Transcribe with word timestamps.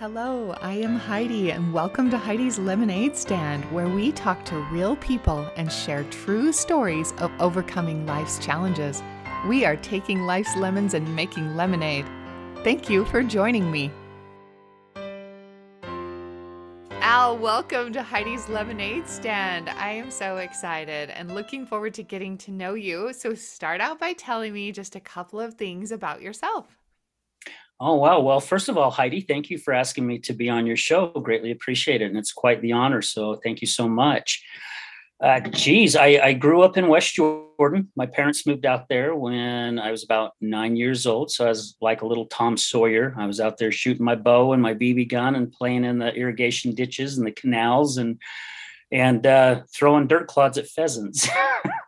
Hello, 0.00 0.50
I 0.60 0.72
am 0.72 0.96
Heidi, 0.96 1.52
and 1.52 1.72
welcome 1.72 2.10
to 2.10 2.18
Heidi's 2.18 2.58
Lemonade 2.58 3.16
Stand, 3.16 3.64
where 3.66 3.88
we 3.88 4.10
talk 4.10 4.44
to 4.46 4.56
real 4.72 4.96
people 4.96 5.48
and 5.56 5.70
share 5.70 6.02
true 6.10 6.52
stories 6.52 7.12
of 7.18 7.30
overcoming 7.38 8.04
life's 8.04 8.40
challenges. 8.40 9.04
We 9.46 9.64
are 9.64 9.76
taking 9.76 10.22
life's 10.22 10.56
lemons 10.56 10.94
and 10.94 11.14
making 11.14 11.54
lemonade. 11.54 12.06
Thank 12.64 12.90
you 12.90 13.04
for 13.04 13.22
joining 13.22 13.70
me. 13.70 13.92
Al, 16.90 17.38
welcome 17.38 17.92
to 17.92 18.02
Heidi's 18.02 18.48
Lemonade 18.48 19.06
Stand. 19.06 19.68
I 19.68 19.90
am 19.90 20.10
so 20.10 20.38
excited 20.38 21.10
and 21.10 21.32
looking 21.32 21.64
forward 21.64 21.94
to 21.94 22.02
getting 22.02 22.36
to 22.38 22.50
know 22.50 22.74
you. 22.74 23.12
So, 23.12 23.34
start 23.34 23.80
out 23.80 24.00
by 24.00 24.12
telling 24.14 24.54
me 24.54 24.72
just 24.72 24.96
a 24.96 25.00
couple 25.00 25.38
of 25.38 25.54
things 25.54 25.92
about 25.92 26.20
yourself. 26.20 26.83
Oh, 27.80 27.96
wow. 27.96 28.20
Well, 28.20 28.40
first 28.40 28.68
of 28.68 28.78
all, 28.78 28.90
Heidi, 28.90 29.20
thank 29.20 29.50
you 29.50 29.58
for 29.58 29.74
asking 29.74 30.06
me 30.06 30.18
to 30.20 30.32
be 30.32 30.48
on 30.48 30.66
your 30.66 30.76
show. 30.76 31.08
Greatly 31.08 31.50
appreciate 31.50 32.02
it. 32.02 32.06
And 32.06 32.16
it's 32.16 32.32
quite 32.32 32.62
the 32.62 32.72
honor. 32.72 33.02
So 33.02 33.34
thank 33.42 33.60
you 33.60 33.66
so 33.66 33.88
much. 33.88 34.44
Uh, 35.20 35.40
geez, 35.40 35.96
I, 35.96 36.20
I 36.22 36.32
grew 36.34 36.62
up 36.62 36.76
in 36.76 36.88
West 36.88 37.14
Jordan. 37.14 37.88
My 37.96 38.06
parents 38.06 38.46
moved 38.46 38.66
out 38.66 38.88
there 38.88 39.14
when 39.14 39.78
I 39.78 39.90
was 39.90 40.04
about 40.04 40.32
nine 40.40 40.76
years 40.76 41.06
old. 41.06 41.30
So 41.30 41.46
I 41.46 41.48
was 41.48 41.76
like 41.80 42.02
a 42.02 42.06
little 42.06 42.26
Tom 42.26 42.56
Sawyer. 42.56 43.14
I 43.16 43.26
was 43.26 43.40
out 43.40 43.56
there 43.58 43.72
shooting 43.72 44.04
my 44.04 44.16
bow 44.16 44.52
and 44.52 44.62
my 44.62 44.74
BB 44.74 45.08
gun 45.08 45.34
and 45.34 45.50
playing 45.50 45.84
in 45.84 45.98
the 45.98 46.12
irrigation 46.14 46.74
ditches 46.74 47.16
and 47.16 47.26
the 47.26 47.32
canals 47.32 47.96
and 47.96 48.20
and 48.92 49.26
uh, 49.26 49.62
throwing 49.74 50.06
dirt 50.06 50.28
clods 50.28 50.58
at 50.58 50.68
pheasants. 50.68 51.28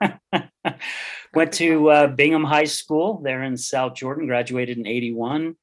Went 1.34 1.52
to 1.52 1.90
uh, 1.90 2.06
Bingham 2.08 2.42
High 2.42 2.64
School 2.64 3.20
there 3.22 3.42
in 3.42 3.56
South 3.56 3.94
Jordan, 3.94 4.26
graduated 4.26 4.78
in 4.78 4.86
81 4.86 5.56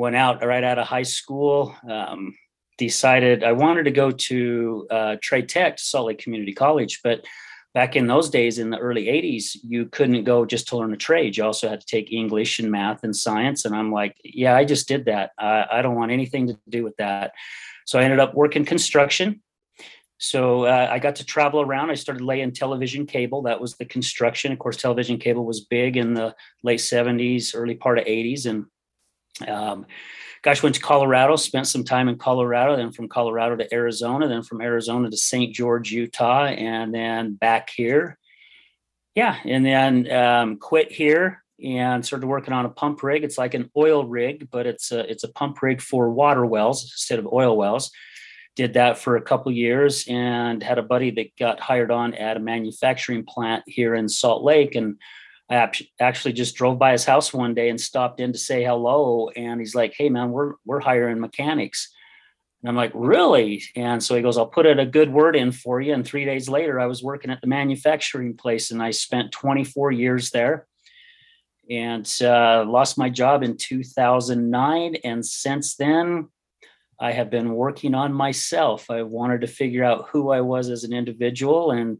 went 0.00 0.16
out 0.16 0.44
right 0.44 0.64
out 0.64 0.78
of 0.78 0.86
high 0.86 1.02
school. 1.02 1.76
Um, 1.88 2.34
decided 2.78 3.44
I 3.44 3.52
wanted 3.52 3.84
to 3.84 3.90
go 3.90 4.10
to 4.10 4.86
uh, 4.90 5.16
Trade 5.20 5.50
Tech, 5.50 5.78
Salt 5.78 6.06
Lake 6.06 6.18
Community 6.18 6.54
College, 6.54 7.00
but 7.04 7.26
back 7.74 7.94
in 7.94 8.06
those 8.06 8.30
days 8.30 8.58
in 8.58 8.70
the 8.70 8.78
early 8.78 9.04
80s 9.04 9.56
you 9.62 9.86
couldn't 9.86 10.24
go 10.24 10.46
just 10.46 10.68
to 10.68 10.78
learn 10.78 10.94
a 10.94 10.96
trade. 10.96 11.36
You 11.36 11.44
also 11.44 11.68
had 11.68 11.80
to 11.80 11.86
take 11.86 12.10
english 12.10 12.58
and 12.58 12.70
math 12.70 13.04
and 13.04 13.14
science 13.14 13.64
and 13.64 13.76
i'm 13.76 13.92
like 13.92 14.16
yeah 14.24 14.56
i 14.56 14.64
just 14.64 14.88
did 14.88 15.04
that. 15.04 15.30
I, 15.38 15.66
I 15.70 15.82
don't 15.82 15.94
want 15.94 16.10
anything 16.10 16.48
to 16.48 16.58
do 16.68 16.82
with 16.82 16.96
that. 16.96 17.32
So 17.84 17.98
i 17.98 18.02
ended 18.02 18.18
up 18.18 18.34
working 18.34 18.64
construction. 18.64 19.42
So 20.16 20.64
uh, 20.64 20.88
i 20.90 20.98
got 20.98 21.16
to 21.16 21.24
travel 21.24 21.60
around. 21.60 21.90
I 21.90 21.94
started 21.94 22.24
laying 22.24 22.52
television 22.52 23.06
cable. 23.06 23.42
That 23.42 23.60
was 23.60 23.76
the 23.76 23.84
construction. 23.84 24.50
Of 24.50 24.58
course 24.58 24.78
television 24.78 25.18
cable 25.18 25.44
was 25.44 25.60
big 25.60 25.96
in 25.96 26.14
the 26.14 26.34
late 26.64 26.80
70s 26.80 27.52
early 27.54 27.76
part 27.76 27.98
of 27.98 28.06
80s 28.06 28.46
and 28.46 28.64
um, 29.46 29.86
gosh, 30.42 30.62
went 30.62 30.74
to 30.74 30.80
Colorado, 30.80 31.36
spent 31.36 31.66
some 31.66 31.84
time 31.84 32.08
in 32.08 32.16
Colorado, 32.16 32.76
then 32.76 32.92
from 32.92 33.08
Colorado 33.08 33.56
to 33.56 33.74
Arizona, 33.74 34.28
then 34.28 34.42
from 34.42 34.60
Arizona 34.60 35.10
to 35.10 35.16
St. 35.16 35.54
George, 35.54 35.90
Utah, 35.90 36.46
and 36.46 36.94
then 36.94 37.34
back 37.34 37.70
here. 37.70 38.18
Yeah, 39.14 39.36
and 39.44 39.64
then 39.64 40.10
um, 40.12 40.56
quit 40.56 40.92
here 40.92 41.42
and 41.62 42.04
started 42.04 42.26
working 42.26 42.54
on 42.54 42.64
a 42.64 42.70
pump 42.70 43.02
rig. 43.02 43.24
It's 43.24 43.38
like 43.38 43.54
an 43.54 43.70
oil 43.76 44.04
rig, 44.04 44.48
but 44.50 44.66
it's 44.66 44.92
a 44.92 45.00
it's 45.10 45.24
a 45.24 45.32
pump 45.32 45.60
rig 45.62 45.80
for 45.80 46.10
water 46.10 46.46
wells 46.46 46.84
instead 46.84 47.18
of 47.18 47.26
oil 47.32 47.56
wells. 47.56 47.90
Did 48.56 48.74
that 48.74 48.98
for 48.98 49.16
a 49.16 49.22
couple 49.22 49.52
years 49.52 50.06
and 50.08 50.62
had 50.62 50.78
a 50.78 50.82
buddy 50.82 51.10
that 51.12 51.36
got 51.38 51.60
hired 51.60 51.90
on 51.90 52.14
at 52.14 52.36
a 52.36 52.40
manufacturing 52.40 53.24
plant 53.24 53.64
here 53.66 53.94
in 53.94 54.08
Salt 54.08 54.42
Lake 54.42 54.74
and 54.74 54.96
I 55.50 55.68
actually 55.98 56.32
just 56.32 56.54
drove 56.54 56.78
by 56.78 56.92
his 56.92 57.04
house 57.04 57.34
one 57.34 57.54
day 57.54 57.70
and 57.70 57.80
stopped 57.80 58.20
in 58.20 58.32
to 58.32 58.38
say 58.38 58.62
hello. 58.62 59.30
And 59.30 59.58
he's 59.58 59.74
like, 59.74 59.94
"Hey, 59.96 60.08
man, 60.08 60.30
we're 60.30 60.54
we're 60.64 60.80
hiring 60.80 61.18
mechanics." 61.18 61.92
And 62.62 62.68
I'm 62.68 62.76
like, 62.76 62.92
"Really?" 62.94 63.64
And 63.74 64.00
so 64.02 64.14
he 64.14 64.22
goes, 64.22 64.38
"I'll 64.38 64.46
put 64.46 64.66
a 64.66 64.86
good 64.86 65.12
word 65.12 65.34
in 65.34 65.50
for 65.50 65.80
you." 65.80 65.92
And 65.92 66.06
three 66.06 66.24
days 66.24 66.48
later, 66.48 66.78
I 66.78 66.86
was 66.86 67.02
working 67.02 67.32
at 67.32 67.40
the 67.40 67.48
manufacturing 67.48 68.36
place, 68.36 68.70
and 68.70 68.80
I 68.80 68.92
spent 68.92 69.32
24 69.32 69.90
years 69.90 70.30
there. 70.30 70.66
And 71.68 72.08
uh, 72.20 72.64
lost 72.66 72.98
my 72.98 73.10
job 73.10 73.42
in 73.42 73.56
2009, 73.56 74.96
and 75.04 75.24
since 75.24 75.76
then, 75.76 76.28
I 77.00 77.12
have 77.12 77.30
been 77.30 77.54
working 77.54 77.94
on 77.94 78.12
myself. 78.12 78.90
I 78.90 79.02
wanted 79.02 79.40
to 79.40 79.46
figure 79.46 79.84
out 79.84 80.08
who 80.10 80.30
I 80.30 80.42
was 80.42 80.68
as 80.68 80.84
an 80.84 80.92
individual 80.92 81.70
and 81.70 81.98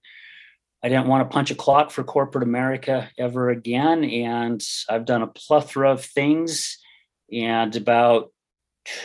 I 0.82 0.88
didn't 0.88 1.08
want 1.08 1.28
to 1.28 1.32
punch 1.32 1.50
a 1.50 1.54
clock 1.54 1.90
for 1.90 2.04
corporate 2.04 2.44
America 2.44 3.10
ever 3.18 3.50
again. 3.50 4.04
And 4.04 4.62
I've 4.88 5.04
done 5.04 5.22
a 5.22 5.26
plethora 5.26 5.92
of 5.92 6.04
things. 6.04 6.78
And 7.32 7.74
about, 7.76 8.32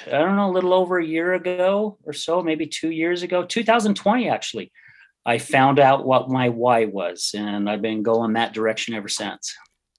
I 0.08 0.12
don't 0.12 0.36
know, 0.36 0.50
a 0.50 0.54
little 0.54 0.74
over 0.74 0.98
a 0.98 1.06
year 1.06 1.34
ago 1.34 1.98
or 2.04 2.14
so, 2.14 2.42
maybe 2.42 2.66
two 2.66 2.90
years 2.90 3.24
ago, 3.24 3.46
2020 3.46 4.30
actually, 4.30 4.72
I 5.26 5.38
found 5.38 5.80
out 5.80 6.06
what 6.06 6.30
my 6.30 6.50
why 6.50 6.86
was. 6.86 7.32
And 7.38 7.70
I've 7.70 7.82
been 7.82 8.04
going 8.04 8.34
that 8.34 8.54
direction 8.54 8.94
ever 8.94 9.10
since. 9.10 9.54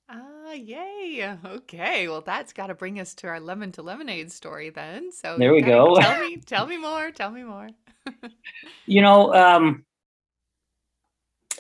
Ah, 0.09 0.53
yay. 0.53 1.37
Okay. 1.45 2.09
Well, 2.09 2.23
that's 2.23 2.53
got 2.53 2.69
to 2.69 2.75
bring 2.75 3.01
us 3.01 3.15
to 3.17 3.27
our 3.27 3.41
lemon 3.41 3.73
to 3.73 3.83
lemonade 3.83 4.33
story 4.33 4.71
then. 4.71 5.13
So 5.13 5.37
there 5.37 5.53
we 5.53 5.61
go. 5.61 5.97
Tell 5.97 6.21
me, 6.21 6.37
tell 6.47 6.67
me 6.67 6.79
more. 6.79 7.11
Tell 7.11 7.31
me 7.31 7.43
more. 7.43 7.69
you 8.87 9.03
know, 9.03 9.35
um, 9.35 9.85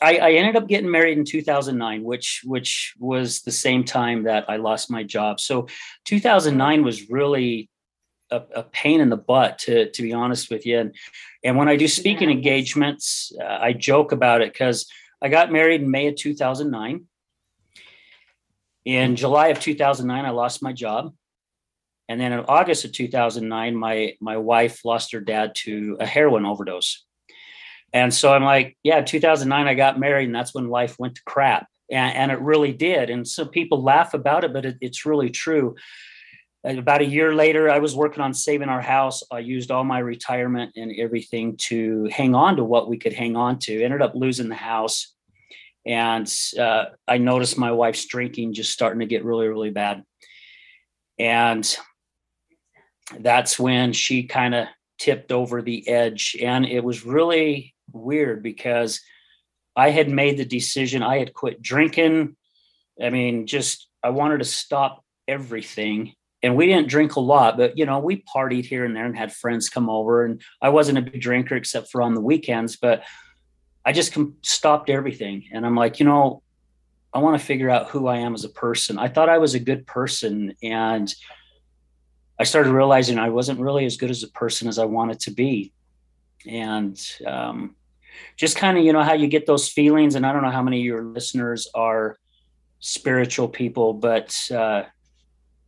I, 0.03 0.17
I, 0.19 0.33
ended 0.33 0.57
up 0.57 0.69
getting 0.69 0.91
married 0.91 1.19
in 1.19 1.25
2009, 1.25 2.03
which 2.03 2.43
which 2.45 2.95
was 2.99 3.43
the 3.43 3.53
same 3.53 3.85
time 3.85 4.25
that 4.25 4.45
I 4.49 4.57
lost 4.57 4.91
my 4.91 5.03
job. 5.03 5.41
So 5.41 5.69
2009 6.05 6.85
was 6.85 7.11
really 7.11 7.71
a, 8.31 8.43
a 8.55 8.63
pain 8.63 9.01
in 9.01 9.09
the 9.09 9.17
butt, 9.17 9.59
to 9.61 9.91
to 9.91 10.03
be 10.03 10.13
honest 10.13 10.51
with 10.51 10.67
you. 10.67 10.79
And 10.79 10.95
and 11.45 11.57
when 11.57 11.69
I 11.69 11.77
do 11.77 11.89
speaking 11.89 12.31
engagements, 12.31 13.33
uh, 13.41 13.59
I 13.61 13.73
joke 13.73 14.13
about 14.13 14.43
it 14.43 14.53
because 14.53 14.87
I 15.23 15.29
got 15.29 15.53
married 15.53 15.83
in 15.83 15.91
May 15.91 16.09
of 16.09 16.17
2009. 16.17 17.07
In 18.85 19.17
July 19.17 19.49
of 19.49 19.61
2009, 19.61 20.25
I 20.25 20.31
lost 20.31 20.63
my 20.63 20.73
job. 20.73 21.13
And 22.09 22.21
then 22.21 22.33
in 22.33 22.41
August 22.41 22.85
of 22.85 22.93
2009, 22.93 23.75
my 23.75 24.15
my 24.21 24.37
wife 24.37 24.85
lost 24.85 25.13
her 25.13 25.21
dad 25.21 25.55
to 25.65 25.97
a 26.01 26.07
heroin 26.07 26.45
overdose. 26.45 27.06
And 27.93 28.13
so 28.13 28.33
I'm 28.33 28.45
like, 28.45 28.77
yeah, 28.83 29.01
2009, 29.01 29.67
I 29.67 29.75
got 29.75 29.99
married, 29.99 30.27
and 30.27 30.35
that's 30.35 30.55
when 30.55 30.69
life 30.69 30.97
went 30.99 31.17
to 31.17 31.23
crap. 31.25 31.67
And, 31.91 32.15
and 32.17 32.33
it 32.33 32.41
really 32.41 32.73
did. 32.73 33.11
And 33.11 33.27
so 33.27 33.47
people 33.47 33.83
laugh 33.83 34.13
about 34.15 34.45
it, 34.45 34.53
but 34.53 34.67
it, 34.67 34.77
it's 34.81 35.07
really 35.07 35.31
true. 35.31 35.77
About 36.65 37.01
a 37.01 37.07
year 37.07 37.33
later, 37.33 37.71
I 37.71 37.79
was 37.79 37.95
working 37.95 38.23
on 38.23 38.35
saving 38.35 38.69
our 38.69 38.83
house. 38.83 39.23
I 39.31 39.39
used 39.39 39.71
all 39.71 39.85
my 39.85 40.01
retirement 40.01 40.73
and 40.75 40.93
everything 40.99 41.57
to 41.59 42.09
hang 42.11 42.35
on 42.35 42.57
to 42.57 42.65
what 42.65 42.89
we 42.89 42.99
could 42.99 43.13
hang 43.13 43.37
on 43.37 43.61
to. 43.61 43.83
Ended 43.83 44.03
up 44.03 44.17
losing 44.17 44.49
the 44.49 44.57
house. 44.57 45.15
And 45.87 46.29
uh, 46.59 46.87
I 47.07 47.19
noticed 47.19 47.57
my 47.57 47.71
wife's 47.71 48.07
drinking 48.07 48.55
just 48.55 48.73
starting 48.73 48.99
to 48.99 49.07
get 49.07 49.25
really, 49.25 49.47
really 49.47 49.71
bad. 49.71 50.03
And 51.21 51.77
that's 53.21 53.61
when 53.61 53.93
she 53.93 54.25
kind 54.25 54.53
of 54.53 54.67
tipped 54.99 55.31
over 55.31 55.63
the 55.63 55.89
edge. 55.89 56.37
And 56.43 56.67
it 56.67 56.83
was 56.83 57.07
really 57.07 57.76
weird 57.93 58.43
because 58.43 59.01
I 59.75 59.91
had 59.91 60.11
made 60.11 60.39
the 60.39 60.45
decision, 60.45 61.03
I 61.03 61.19
had 61.19 61.35
quit 61.35 61.61
drinking. 61.61 62.37
I 63.01 63.11
mean, 63.11 63.47
just 63.47 63.89
I 64.03 64.11
wanted 64.11 64.39
to 64.39 64.45
stop 64.45 65.05
everything. 65.29 66.15
And 66.43 66.57
we 66.57 66.67
didn't 66.67 66.89
drink 66.89 67.17
a 67.17 67.21
lot, 67.21 67.57
but 67.57 67.77
you 67.77 67.87
know, 67.87 67.99
we 67.99 68.23
partied 68.23 68.65
here 68.65 68.85
and 68.85 68.95
there 68.95 69.05
and 69.05 69.17
had 69.17 69.33
friends 69.33 69.69
come 69.69 69.91
over. 69.91 70.25
And 70.25 70.41
I 70.63 70.69
wasn't 70.69 70.99
a 70.99 71.03
big 71.03 71.21
drinker 71.21 71.57
except 71.57 71.91
for 71.91 72.03
on 72.03 72.15
the 72.15 72.21
weekends, 72.21 72.77
but 72.77 73.05
I 73.85 73.93
just 73.93 74.13
com- 74.13 74.37
stopped 74.43 74.91
everything. 74.91 75.45
And 75.53 75.67
I'm 75.67 75.75
like, 75.75 75.99
you 75.99 76.07
know, 76.07 76.43
I 77.13 77.19
want 77.19 77.39
to 77.39 77.47
figure 77.47 77.71
out 77.71 77.89
who 77.89 78.07
I 78.07 78.19
am 78.19 78.35
as 78.35 78.45
a 78.45 78.49
person. 78.51 78.99
I 78.99 79.09
thought 79.09 79.29
I 79.29 79.39
was 79.39 79.55
a 79.55 79.61
good 79.61 79.87
person. 79.87 80.55
And 80.63 81.13
I 82.39 82.45
started 82.45 82.73
realizing 82.73 83.19
I 83.19 83.31
wasn't 83.31 83.61
really 83.61 83.87
as 83.87 83.97
good 83.97 84.11
as 84.11 84.23
a 84.23 84.29
person 84.29 84.69
as 84.69 84.79
I 84.79 84.85
wanted 84.85 85.21
to 85.21 85.31
be. 85.31 85.73
And 86.49 87.01
um, 87.27 87.77
just 88.37 88.57
kind 88.57 88.79
of 88.79 88.85
you 88.85 88.93
know 88.93 89.03
how 89.03 89.13
you 89.13 89.27
get 89.27 89.47
those 89.47 89.69
feelings 89.69 90.15
and 90.15 90.25
i 90.25 90.33
don't 90.33 90.43
know 90.43 90.51
how 90.51 90.63
many 90.63 90.79
of 90.79 90.85
your 90.85 91.05
listeners 91.05 91.69
are 91.75 92.17
spiritual 92.79 93.47
people 93.47 93.93
but 93.93 94.35
uh, 94.51 94.83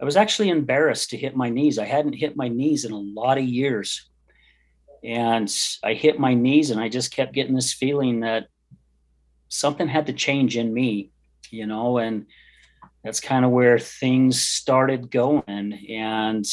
i 0.00 0.04
was 0.04 0.16
actually 0.16 0.48
embarrassed 0.48 1.10
to 1.10 1.16
hit 1.18 1.36
my 1.36 1.50
knees. 1.50 1.78
I 1.78 1.84
hadn't 1.84 2.14
hit 2.14 2.38
my 2.38 2.48
knees 2.48 2.86
in 2.86 2.92
a 2.92 2.98
lot 2.98 3.36
of 3.36 3.44
years. 3.44 4.08
And 5.04 5.54
i 5.84 5.92
hit 5.92 6.18
my 6.18 6.32
knees 6.32 6.70
and 6.70 6.80
i 6.80 6.88
just 6.88 7.12
kept 7.12 7.34
getting 7.34 7.54
this 7.54 7.74
feeling 7.74 8.20
that 8.20 8.46
something 9.48 9.88
had 9.88 10.06
to 10.06 10.12
change 10.12 10.56
in 10.56 10.72
me 10.72 11.10
you 11.50 11.66
know 11.66 11.98
and 11.98 12.26
that's 13.04 13.20
kind 13.20 13.44
of 13.44 13.50
where 13.50 13.78
things 13.78 14.40
started 14.40 15.10
going. 15.10 15.72
And 15.88 16.44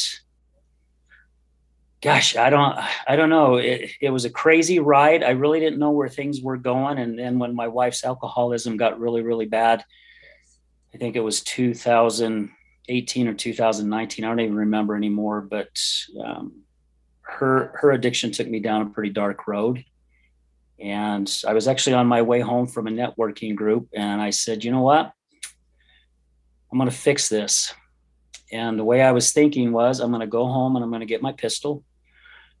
gosh, 2.02 2.36
I 2.36 2.50
don't, 2.50 2.78
I 3.08 3.16
don't 3.16 3.30
know. 3.30 3.56
It, 3.56 3.90
it 4.00 4.10
was 4.10 4.24
a 4.24 4.30
crazy 4.30 4.78
ride. 4.78 5.22
I 5.22 5.30
really 5.30 5.60
didn't 5.60 5.78
know 5.78 5.90
where 5.90 6.08
things 6.08 6.40
were 6.40 6.56
going. 6.56 6.98
And 6.98 7.18
then 7.18 7.38
when 7.38 7.54
my 7.54 7.68
wife's 7.68 8.04
alcoholism 8.04 8.76
got 8.76 9.00
really, 9.00 9.22
really 9.22 9.46
bad, 9.46 9.84
I 10.94 10.98
think 10.98 11.16
it 11.16 11.20
was 11.20 11.42
2018 11.42 13.28
or 13.28 13.34
2019. 13.34 14.24
I 14.24 14.28
don't 14.28 14.40
even 14.40 14.56
remember 14.56 14.96
anymore, 14.96 15.42
but 15.42 15.68
um, 16.22 16.62
her 17.20 17.76
her 17.80 17.90
addiction 17.90 18.30
took 18.30 18.48
me 18.48 18.60
down 18.60 18.82
a 18.82 18.90
pretty 18.90 19.10
dark 19.10 19.46
road. 19.46 19.84
And 20.78 21.30
I 21.46 21.54
was 21.54 21.68
actually 21.68 21.94
on 21.94 22.06
my 22.06 22.22
way 22.22 22.40
home 22.40 22.66
from 22.66 22.86
a 22.86 22.90
networking 22.90 23.54
group, 23.54 23.88
and 23.94 24.20
I 24.20 24.30
said, 24.30 24.64
you 24.64 24.70
know 24.70 24.82
what? 24.82 25.12
I'm 26.70 26.78
going 26.78 26.90
to 26.90 26.96
fix 26.96 27.28
this. 27.28 27.72
And 28.52 28.78
the 28.78 28.84
way 28.84 29.02
I 29.02 29.12
was 29.12 29.32
thinking 29.32 29.72
was, 29.72 30.00
I'm 30.00 30.10
going 30.10 30.20
to 30.20 30.26
go 30.26 30.46
home 30.46 30.76
and 30.76 30.84
I'm 30.84 30.90
going 30.90 31.00
to 31.00 31.06
get 31.06 31.22
my 31.22 31.32
pistol. 31.32 31.84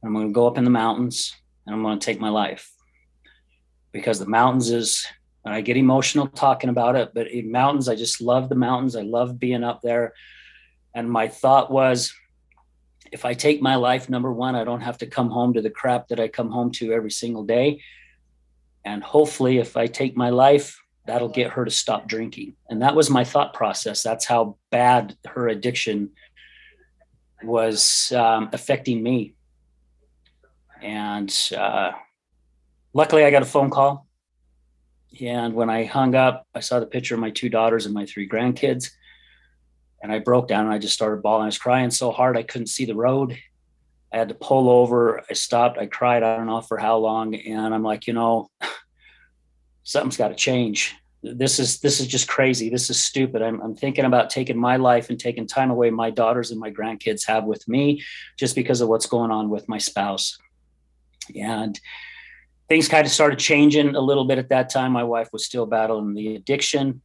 and 0.02 0.08
I'm 0.08 0.14
going 0.14 0.28
to 0.28 0.32
go 0.32 0.46
up 0.46 0.58
in 0.58 0.64
the 0.64 0.70
mountains 0.70 1.34
and 1.66 1.74
I'm 1.74 1.82
going 1.82 1.98
to 1.98 2.04
take 2.04 2.20
my 2.20 2.28
life 2.28 2.70
because 3.92 4.18
the 4.18 4.26
mountains 4.26 4.70
is 4.70 5.06
and 5.46 5.54
I 5.54 5.60
get 5.60 5.76
emotional 5.76 6.26
talking 6.26 6.70
about 6.70 6.96
it, 6.96 7.12
but 7.14 7.30
in 7.30 7.52
mountains, 7.52 7.88
I 7.88 7.94
just 7.94 8.20
love 8.20 8.48
the 8.48 8.56
mountains. 8.56 8.96
I 8.96 9.02
love 9.02 9.38
being 9.38 9.62
up 9.62 9.80
there. 9.80 10.12
And 10.92 11.08
my 11.08 11.28
thought 11.28 11.70
was, 11.70 12.12
if 13.12 13.24
I 13.24 13.34
take 13.34 13.62
my 13.62 13.76
life, 13.76 14.10
number 14.10 14.32
one, 14.32 14.56
I 14.56 14.64
don't 14.64 14.80
have 14.80 14.98
to 14.98 15.06
come 15.06 15.30
home 15.30 15.54
to 15.54 15.62
the 15.62 15.70
crap 15.70 16.08
that 16.08 16.18
I 16.18 16.26
come 16.26 16.50
home 16.50 16.72
to 16.72 16.92
every 16.92 17.12
single 17.12 17.44
day. 17.44 17.80
And 18.84 19.04
hopefully, 19.04 19.58
if 19.58 19.76
I 19.76 19.86
take 19.86 20.16
my 20.16 20.30
life, 20.30 20.82
that'll 21.06 21.28
get 21.28 21.52
her 21.52 21.64
to 21.64 21.70
stop 21.70 22.08
drinking. 22.08 22.54
And 22.68 22.82
that 22.82 22.94
was 22.94 23.10
my 23.10 23.24
thought 23.24 23.54
process. 23.54 24.02
That's 24.02 24.24
how 24.24 24.56
bad 24.70 25.16
her 25.26 25.48
addiction 25.48 26.10
was 27.42 28.12
um, 28.12 28.50
affecting 28.52 29.02
me. 29.02 29.34
And 30.82 31.34
uh, 31.56 31.92
luckily, 32.92 33.24
I 33.24 33.30
got 33.30 33.42
a 33.42 33.46
phone 33.46 33.70
call 33.70 34.06
and 35.20 35.54
when 35.54 35.70
I 35.70 35.84
hung 35.84 36.14
up, 36.14 36.46
I 36.54 36.60
saw 36.60 36.80
the 36.80 36.86
picture 36.86 37.14
of 37.14 37.20
my 37.20 37.30
two 37.30 37.48
daughters 37.48 37.86
and 37.86 37.94
my 37.94 38.06
three 38.06 38.28
grandkids. 38.28 38.90
And 40.02 40.12
I 40.12 40.18
broke 40.18 40.48
down 40.48 40.66
and 40.66 40.74
I 40.74 40.78
just 40.78 40.94
started 40.94 41.22
bawling. 41.22 41.44
I 41.44 41.46
was 41.46 41.58
crying 41.58 41.90
so 41.90 42.10
hard 42.10 42.36
I 42.36 42.42
couldn't 42.42 42.66
see 42.66 42.84
the 42.84 42.94
road. 42.94 43.36
I 44.12 44.18
had 44.18 44.28
to 44.28 44.34
pull 44.34 44.68
over. 44.68 45.22
I 45.28 45.32
stopped. 45.32 45.78
I 45.78 45.86
cried. 45.86 46.22
I 46.22 46.36
don't 46.36 46.46
know 46.46 46.60
for 46.60 46.78
how 46.78 46.98
long. 46.98 47.34
And 47.34 47.74
I'm 47.74 47.82
like, 47.82 48.06
you 48.06 48.12
know, 48.12 48.50
something's 49.86 50.16
got 50.16 50.28
to 50.28 50.34
change. 50.34 50.96
This 51.22 51.58
is 51.58 51.78
this 51.78 52.00
is 52.00 52.08
just 52.08 52.28
crazy. 52.28 52.68
This 52.68 52.90
is 52.90 53.02
stupid. 53.02 53.40
I'm, 53.40 53.60
I'm 53.62 53.74
thinking 53.74 54.04
about 54.04 54.30
taking 54.30 54.58
my 54.58 54.76
life 54.76 55.10
and 55.10 55.18
taking 55.18 55.46
time 55.46 55.70
away 55.70 55.90
my 55.90 56.10
daughters 56.10 56.50
and 56.50 56.60
my 56.60 56.70
grandkids 56.70 57.26
have 57.26 57.44
with 57.44 57.66
me 57.68 58.02
just 58.36 58.54
because 58.54 58.80
of 58.80 58.88
what's 58.88 59.06
going 59.06 59.30
on 59.30 59.48
with 59.48 59.68
my 59.68 59.78
spouse. 59.78 60.38
And 61.40 61.78
things 62.68 62.88
kind 62.88 63.06
of 63.06 63.12
started 63.12 63.38
changing 63.38 63.94
a 63.94 64.00
little 64.00 64.24
bit 64.24 64.38
at 64.38 64.48
that 64.50 64.70
time. 64.70 64.92
My 64.92 65.04
wife 65.04 65.28
was 65.32 65.46
still 65.46 65.66
battling 65.66 66.14
the 66.14 66.34
addiction, 66.34 67.00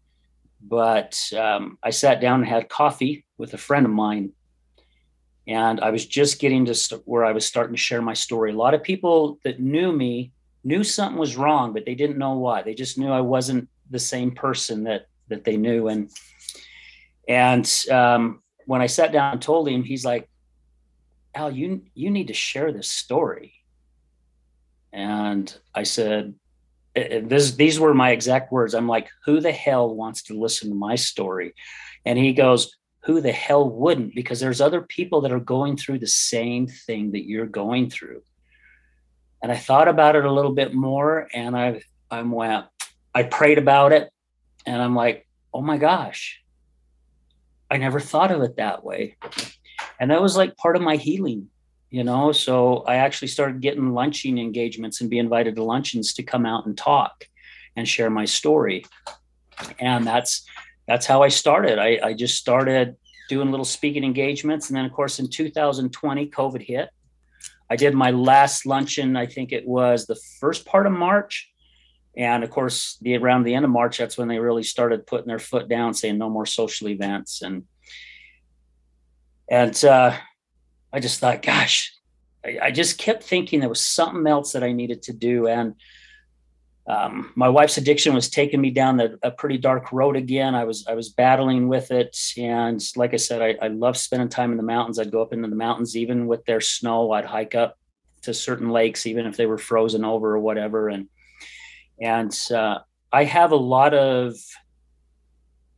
but 0.61 1.19
um, 1.37 1.77
I 1.83 1.91
sat 1.91 2.19
down 2.19 2.41
and 2.41 2.49
had 2.49 2.67
coffee 2.67 3.25
with 3.37 3.53
a 3.53 3.59
friend 3.59 3.85
of 3.85 3.91
mine. 3.91 4.31
And 5.47 5.79
I 5.79 5.91
was 5.91 6.05
just 6.05 6.39
getting 6.39 6.65
to 6.65 6.75
st- 6.75 7.01
where 7.05 7.25
I 7.25 7.31
was 7.31 7.45
starting 7.45 7.75
to 7.75 7.81
share 7.81 8.01
my 8.01 8.13
story. 8.13 8.51
A 8.51 8.55
lot 8.55 8.73
of 8.73 8.83
people 8.83 9.39
that 9.43 9.59
knew 9.59 9.91
me 9.91 10.31
knew 10.63 10.83
something 10.83 11.19
was 11.19 11.37
wrong, 11.37 11.73
but 11.73 11.85
they 11.85 11.95
didn't 11.95 12.17
know 12.17 12.33
why. 12.33 12.61
They 12.61 12.73
just 12.73 12.97
knew 12.97 13.09
I 13.09 13.21
wasn't 13.21 13.69
the 13.89 13.99
same 13.99 14.31
person 14.31 14.83
that 14.83 15.07
that 15.29 15.43
they 15.43 15.57
knew. 15.57 15.87
And 15.87 16.09
and 17.27 17.85
um, 17.89 18.41
when 18.65 18.81
I 18.81 18.87
sat 18.87 19.11
down 19.11 19.33
and 19.33 19.41
told 19.41 19.67
him, 19.67 19.83
he's 19.83 20.05
like, 20.05 20.29
"Al, 21.33 21.51
you 21.51 21.83
you 21.93 22.09
need 22.09 22.27
to 22.27 22.33
share 22.33 22.71
this 22.71 22.89
story." 22.89 23.53
And 24.93 25.53
I 25.73 25.83
said, 25.83 26.35
this, 26.93 27.51
these 27.53 27.79
were 27.79 27.93
my 27.93 28.11
exact 28.11 28.51
words. 28.51 28.73
I'm 28.73 28.87
like, 28.87 29.09
who 29.25 29.39
the 29.39 29.51
hell 29.51 29.95
wants 29.95 30.23
to 30.23 30.39
listen 30.39 30.69
to 30.69 30.75
my 30.75 30.95
story? 30.95 31.53
And 32.05 32.19
he 32.19 32.33
goes, 32.33 32.75
who 33.03 33.21
the 33.21 33.31
hell 33.31 33.67
wouldn't? 33.69 34.13
Because 34.13 34.39
there's 34.39 34.61
other 34.61 34.81
people 34.81 35.21
that 35.21 35.31
are 35.31 35.39
going 35.39 35.77
through 35.77 35.99
the 35.99 36.07
same 36.07 36.67
thing 36.67 37.11
that 37.11 37.27
you're 37.27 37.47
going 37.47 37.89
through. 37.89 38.21
And 39.41 39.51
I 39.51 39.57
thought 39.57 39.87
about 39.87 40.15
it 40.15 40.25
a 40.25 40.31
little 40.31 40.53
bit 40.53 40.73
more 40.73 41.27
and 41.33 41.57
I, 41.57 41.81
I 42.09 42.21
went, 42.21 42.65
I 43.13 43.23
prayed 43.23 43.57
about 43.57 43.91
it 43.91 44.11
and 44.65 44.81
I'm 44.81 44.95
like, 44.95 45.27
oh 45.53 45.61
my 45.61 45.77
gosh, 45.77 46.41
I 47.69 47.77
never 47.77 47.99
thought 47.99 48.31
of 48.31 48.41
it 48.41 48.57
that 48.57 48.83
way. 48.83 49.17
And 49.99 50.11
that 50.11 50.21
was 50.21 50.37
like 50.37 50.57
part 50.57 50.75
of 50.75 50.81
my 50.81 50.95
healing 50.95 51.49
you 51.91 52.03
know? 52.03 52.31
So 52.31 52.77
i 52.87 52.95
actually 52.95 53.27
started 53.27 53.61
getting 53.61 53.93
lunching 53.93 54.39
engagements 54.39 55.01
and 55.01 55.09
be 55.09 55.19
invited 55.19 55.55
to 55.57 55.63
luncheons 55.63 56.13
to 56.13 56.23
come 56.23 56.45
out 56.45 56.65
and 56.65 56.75
talk 56.75 57.27
and 57.75 57.87
share 57.87 58.09
my 58.09 58.25
story. 58.25 58.85
And 59.79 60.07
that's 60.07 60.43
that's 60.87 61.05
how 61.05 61.21
i 61.21 61.27
started. 61.27 61.77
I, 61.77 61.99
I 62.01 62.13
just 62.13 62.37
started 62.37 62.95
doing 63.29 63.51
little 63.51 63.65
speaking 63.65 64.03
engagements 64.03 64.69
and 64.69 64.77
then 64.77 64.83
of 64.83 64.91
course 64.91 65.19
in 65.19 65.29
2020 65.29 66.27
covid 66.27 66.61
hit 66.61 66.89
i 67.71 67.75
did 67.75 67.95
my 67.95 68.11
last 68.11 68.65
luncheon 68.67 69.15
i 69.15 69.25
think 69.25 69.51
it 69.51 69.67
was 69.67 70.05
the 70.05 70.19
first 70.39 70.65
part 70.65 70.85
of 70.85 70.91
march 70.91 71.49
and 72.15 72.43
of 72.43 72.51
course 72.51 72.97
the 73.01 73.17
around 73.17 73.43
the 73.43 73.55
end 73.55 73.65
of 73.65 73.71
march 73.71 73.97
that's 73.97 74.17
when 74.17 74.27
they 74.27 74.37
really 74.37 74.63
started 74.63 75.07
putting 75.07 75.27
their 75.27 75.39
foot 75.39 75.67
down 75.67 75.93
saying 75.93 76.17
no 76.17 76.29
more 76.29 76.45
social 76.45 76.87
events 76.89 77.41
and 77.41 77.63
and 79.51 79.83
uh, 79.83 80.15
I 80.93 80.99
just 81.01 81.19
thought, 81.19 81.41
gosh, 81.41 81.93
I, 82.43 82.57
I, 82.63 82.71
just 82.71 82.97
kept 82.97 83.21
thinking 83.21 83.59
there 83.59 83.67
was 83.67 83.83
something 83.83 84.25
else 84.25 84.53
that 84.53 84.63
I 84.63 84.71
needed 84.71 85.03
to 85.03 85.13
do. 85.13 85.47
And 85.47 85.75
um, 86.91 87.31
my 87.35 87.47
wife's 87.47 87.77
addiction 87.77 88.13
was 88.13 88.29
taking 88.29 88.59
me 88.59 88.69
down 88.69 88.97
the, 88.97 89.17
a 89.23 89.31
pretty 89.31 89.57
dark 89.57 89.93
road 89.93 90.17
again. 90.17 90.55
I 90.55 90.65
was 90.65 90.85
I 90.87 90.93
was 90.93 91.07
battling 91.07 91.69
with 91.69 91.89
it, 91.89 92.17
and 92.37 92.81
like 92.97 93.13
I 93.13 93.17
said, 93.17 93.41
I, 93.41 93.55
I 93.65 93.69
love 93.69 93.95
spending 93.95 94.27
time 94.27 94.51
in 94.51 94.57
the 94.57 94.63
mountains. 94.63 94.99
I'd 94.99 95.09
go 95.09 95.21
up 95.21 95.31
into 95.31 95.47
the 95.47 95.55
mountains, 95.55 95.95
even 95.95 96.27
with 96.27 96.43
their 96.43 96.59
snow. 96.59 97.13
I'd 97.13 97.23
hike 97.23 97.55
up 97.55 97.77
to 98.23 98.33
certain 98.33 98.71
lakes, 98.71 99.07
even 99.07 99.25
if 99.25 99.37
they 99.37 99.45
were 99.45 99.57
frozen 99.57 100.03
over 100.03 100.35
or 100.35 100.39
whatever. 100.39 100.89
And 100.89 101.07
and 102.01 102.37
uh, 102.53 102.79
I 103.09 103.23
have 103.23 103.53
a 103.53 103.55
lot 103.55 103.93
of 103.93 104.35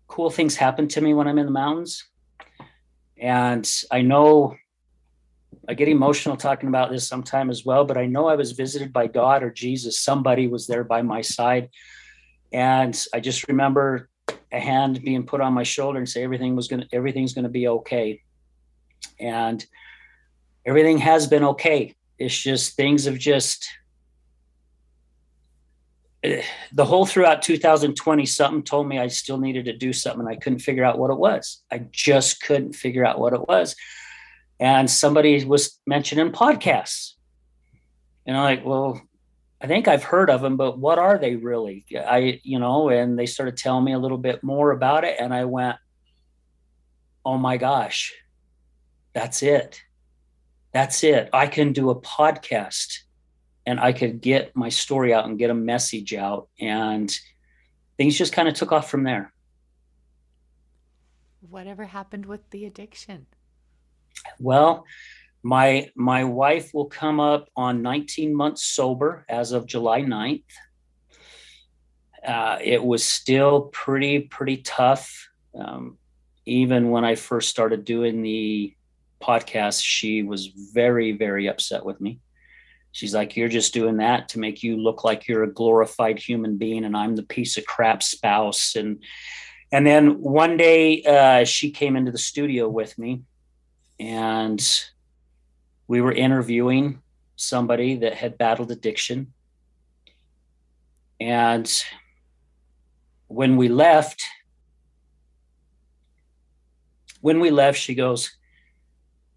cool 0.08 0.32
things 0.32 0.56
happen 0.56 0.88
to 0.88 1.02
me 1.02 1.14
when 1.14 1.28
I'm 1.28 1.38
in 1.38 1.46
the 1.46 1.52
mountains, 1.52 2.06
and 3.20 3.70
I 3.92 4.02
know 4.02 4.56
I 5.68 5.74
get 5.76 5.88
emotional 5.88 6.36
talking 6.36 6.68
about 6.68 6.92
this 6.92 7.08
sometime 7.08 7.50
as 7.50 7.64
well, 7.64 7.86
but 7.86 7.98
I 7.98 8.06
know 8.06 8.28
I 8.28 8.36
was 8.36 8.52
visited 8.52 8.92
by 8.92 9.08
God 9.08 9.44
or 9.44 9.50
Jesus. 9.50 10.00
Somebody 10.00 10.48
was 10.48 10.68
there 10.68 10.84
by 10.84 11.02
my 11.02 11.22
side. 11.22 11.70
And 12.52 13.02
I 13.14 13.22
just 13.22 13.48
remember 13.48 14.10
a 14.52 14.60
hand 14.60 15.02
being 15.04 15.26
put 15.26 15.42
on 15.42 15.54
my 15.54 15.64
shoulder 15.64 16.00
and 16.00 16.08
say 16.08 16.24
everything 16.24 16.56
was 16.56 16.68
gonna 16.68 16.88
everything's 16.92 17.34
gonna 17.34 17.50
be 17.50 17.68
okay. 17.68 18.22
And 19.20 19.66
everything 20.66 20.98
has 21.00 21.28
been 21.28 21.44
okay. 21.46 21.96
It's 22.20 22.38
just 22.38 22.76
things 22.76 23.06
have 23.06 23.18
just 23.18 23.68
the 26.74 26.86
whole 26.86 27.06
throughout 27.06 27.42
2020 27.42 28.26
something 28.26 28.64
told 28.64 28.88
me 28.88 28.98
i 28.98 29.08
still 29.08 29.38
needed 29.38 29.66
to 29.66 29.76
do 29.76 29.92
something 29.92 30.22
and 30.22 30.30
i 30.30 30.36
couldn't 30.38 30.60
figure 30.60 30.86
out 30.86 30.98
what 30.98 31.12
it 31.12 31.18
was 31.18 31.62
i 31.70 31.78
just 31.92 32.42
couldn't 32.42 32.74
figure 32.74 33.06
out 33.06 33.20
what 33.20 33.34
it 33.34 33.46
was 33.46 33.76
and 34.64 34.90
somebody 34.90 35.44
was 35.44 35.78
mentioning 35.86 36.32
podcasts. 36.32 37.12
And 38.26 38.38
i'm 38.38 38.44
like 38.44 38.66
well 38.66 39.02
i 39.62 39.68
think 39.68 39.90
i've 39.90 40.04
heard 40.04 40.30
of 40.30 40.42
them 40.42 40.56
but 40.56 40.80
what 40.80 40.98
are 40.98 41.18
they 41.18 41.36
really? 41.36 41.86
I 41.94 42.40
you 42.44 42.58
know 42.58 42.90
and 42.90 43.20
they 43.20 43.26
started 43.26 43.58
telling 43.58 43.84
me 43.84 43.92
a 43.92 44.00
little 44.00 44.18
bit 44.18 44.42
more 44.42 44.72
about 44.72 45.04
it 45.04 45.18
and 45.20 45.34
i 45.34 45.44
went 45.44 45.76
oh 47.26 47.38
my 47.38 47.58
gosh 47.58 48.14
that's 49.14 49.44
it. 49.44 49.82
That's 50.72 51.04
it. 51.04 51.30
I 51.34 51.46
can 51.46 51.72
do 51.72 51.92
a 51.92 51.96
podcast 51.96 53.00
and 53.66 53.80
i 53.80 53.94
could 53.94 54.22
get 54.22 54.56
my 54.56 54.70
story 54.70 55.14
out 55.14 55.26
and 55.26 55.38
get 55.38 55.50
a 55.50 55.54
message 55.54 56.14
out 56.14 56.50
and 56.60 57.16
things 57.96 58.18
just 58.18 58.34
kind 58.34 58.48
of 58.48 58.56
took 58.56 58.72
off 58.72 58.90
from 58.90 59.04
there. 59.04 59.32
Whatever 61.42 61.86
happened 61.86 62.26
with 62.26 62.50
the 62.50 62.66
addiction 62.66 63.28
well, 64.40 64.86
my 65.44 65.90
my 65.96 66.24
wife 66.24 66.74
will 66.74 66.86
come 66.86 67.20
up 67.20 67.50
on 67.56 67.82
19 67.82 68.34
months 68.34 68.64
sober 68.64 69.26
as 69.28 69.52
of 69.52 69.68
July 69.68 70.02
9th. 70.02 70.44
Uh, 72.26 72.58
it 72.62 72.82
was 72.84 73.04
still 73.04 73.64
pretty 73.64 74.20
pretty 74.20 74.58
tough. 74.58 75.30
Um, 75.54 75.98
even 76.46 76.90
when 76.90 77.04
I 77.04 77.16
first 77.16 77.50
started 77.50 77.84
doing 77.84 78.22
the 78.22 78.74
podcast, 79.22 79.84
she 79.84 80.24
was 80.24 80.48
very 80.48 81.12
very 81.12 81.48
upset 81.48 81.86
with 81.86 82.00
me. 82.00 82.20
She's 82.94 83.14
like, 83.14 83.36
"You're 83.36 83.50
just 83.50 83.74
doing 83.74 83.98
that 83.98 84.30
to 84.30 84.40
make 84.40 84.64
you 84.64 84.78
look 84.78 85.04
like 85.04 85.28
you're 85.28 85.44
a 85.44 85.52
glorified 85.52 86.20
human 86.20 86.58
being, 86.58 86.86
and 86.86 86.96
I'm 86.96 87.18
the 87.18 87.24
piece 87.24 87.58
of 87.58 87.66
crap 87.66 88.02
spouse." 88.02 88.76
And 88.76 89.04
and 89.74 89.86
then 89.86 90.22
one 90.22 90.56
day 90.56 91.04
uh, 91.04 91.44
she 91.44 91.70
came 91.72 91.98
into 91.98 92.12
the 92.12 92.18
studio 92.18 92.70
with 92.70 92.98
me 92.98 93.24
and 94.04 94.84
we 95.88 96.02
were 96.02 96.12
interviewing 96.12 97.02
somebody 97.38 97.96
that 97.96 98.14
had 98.14 98.38
battled 98.38 98.70
addiction. 98.70 99.32
And 101.22 101.72
when 103.28 103.56
we 103.56 103.70
left, 103.70 104.26
when 107.22 107.40
we 107.40 107.50
left, 107.50 107.80
she 107.80 107.96
goes, 107.96 108.36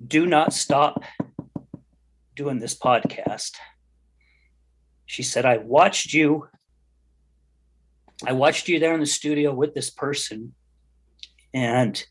Do 0.05 0.27
not 0.27 0.53
stop 0.53 1.05
doing 2.35 2.59
this 2.59 2.77
podcast. 2.77 3.53
She 5.05 5.23
said, 5.23 5.45
I 5.45 5.59
watched 5.59 6.13
you. 6.13 6.49
I 8.27 8.33
watched 8.33 8.67
you 8.67 8.81
there 8.81 8.95
in 8.95 9.01
the 9.01 9.07
studio 9.07 9.55
with 9.55 9.75
this 9.75 9.91
person 9.91 10.55
and 11.55 12.05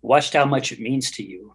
watched 0.00 0.32
how 0.32 0.46
much 0.46 0.72
it 0.72 0.80
means 0.80 1.10
to 1.12 1.22
you. 1.22 1.54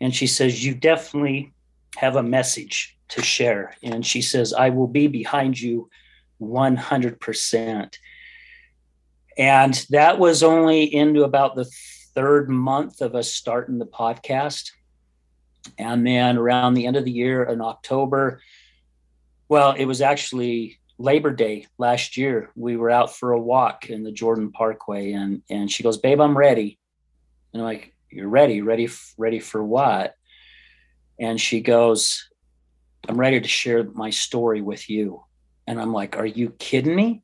And 0.00 0.14
she 0.14 0.26
says, 0.26 0.64
You 0.64 0.74
definitely 0.74 1.52
have 1.96 2.16
a 2.16 2.22
message 2.22 2.96
to 3.08 3.22
share. 3.22 3.76
And 3.82 4.04
she 4.04 4.22
says, 4.22 4.52
I 4.52 4.70
will 4.70 4.88
be 4.88 5.06
behind 5.06 5.60
you 5.60 5.88
100%. 6.40 7.96
And 9.36 9.86
that 9.90 10.18
was 10.18 10.42
only 10.42 10.82
into 10.82 11.24
about 11.24 11.54
the 11.54 11.68
third 12.14 12.48
month 12.48 13.00
of 13.00 13.14
us 13.14 13.32
starting 13.32 13.78
the 13.78 13.86
podcast. 13.86 14.70
And 15.78 16.06
then 16.06 16.36
around 16.36 16.74
the 16.74 16.86
end 16.86 16.96
of 16.96 17.04
the 17.04 17.10
year 17.10 17.42
in 17.44 17.60
October, 17.60 18.40
well, 19.48 19.72
it 19.72 19.84
was 19.86 20.00
actually 20.00 20.78
Labor 20.98 21.30
Day 21.30 21.66
last 21.78 22.16
year. 22.16 22.50
We 22.54 22.76
were 22.76 22.90
out 22.90 23.14
for 23.14 23.32
a 23.32 23.40
walk 23.40 23.90
in 23.90 24.04
the 24.04 24.12
Jordan 24.12 24.52
Parkway, 24.52 25.12
and 25.12 25.42
and 25.50 25.70
she 25.70 25.82
goes, 25.82 25.98
"Babe, 25.98 26.20
I'm 26.20 26.36
ready." 26.36 26.78
And 27.52 27.62
I'm 27.62 27.66
like, 27.66 27.93
"You're 28.14 28.28
ready? 28.28 28.62
Ready? 28.62 28.88
Ready 29.16 29.40
for 29.40 29.62
what?" 29.62 30.14
And 31.18 31.40
she 31.40 31.60
goes, 31.60 32.28
"I'm 33.08 33.18
ready 33.18 33.40
to 33.40 33.48
share 33.48 33.84
my 33.84 34.10
story 34.10 34.60
with 34.60 34.88
you." 34.88 35.24
And 35.66 35.80
I'm 35.80 35.92
like, 35.92 36.16
"Are 36.16 36.26
you 36.26 36.50
kidding 36.50 36.94
me?" 36.94 37.22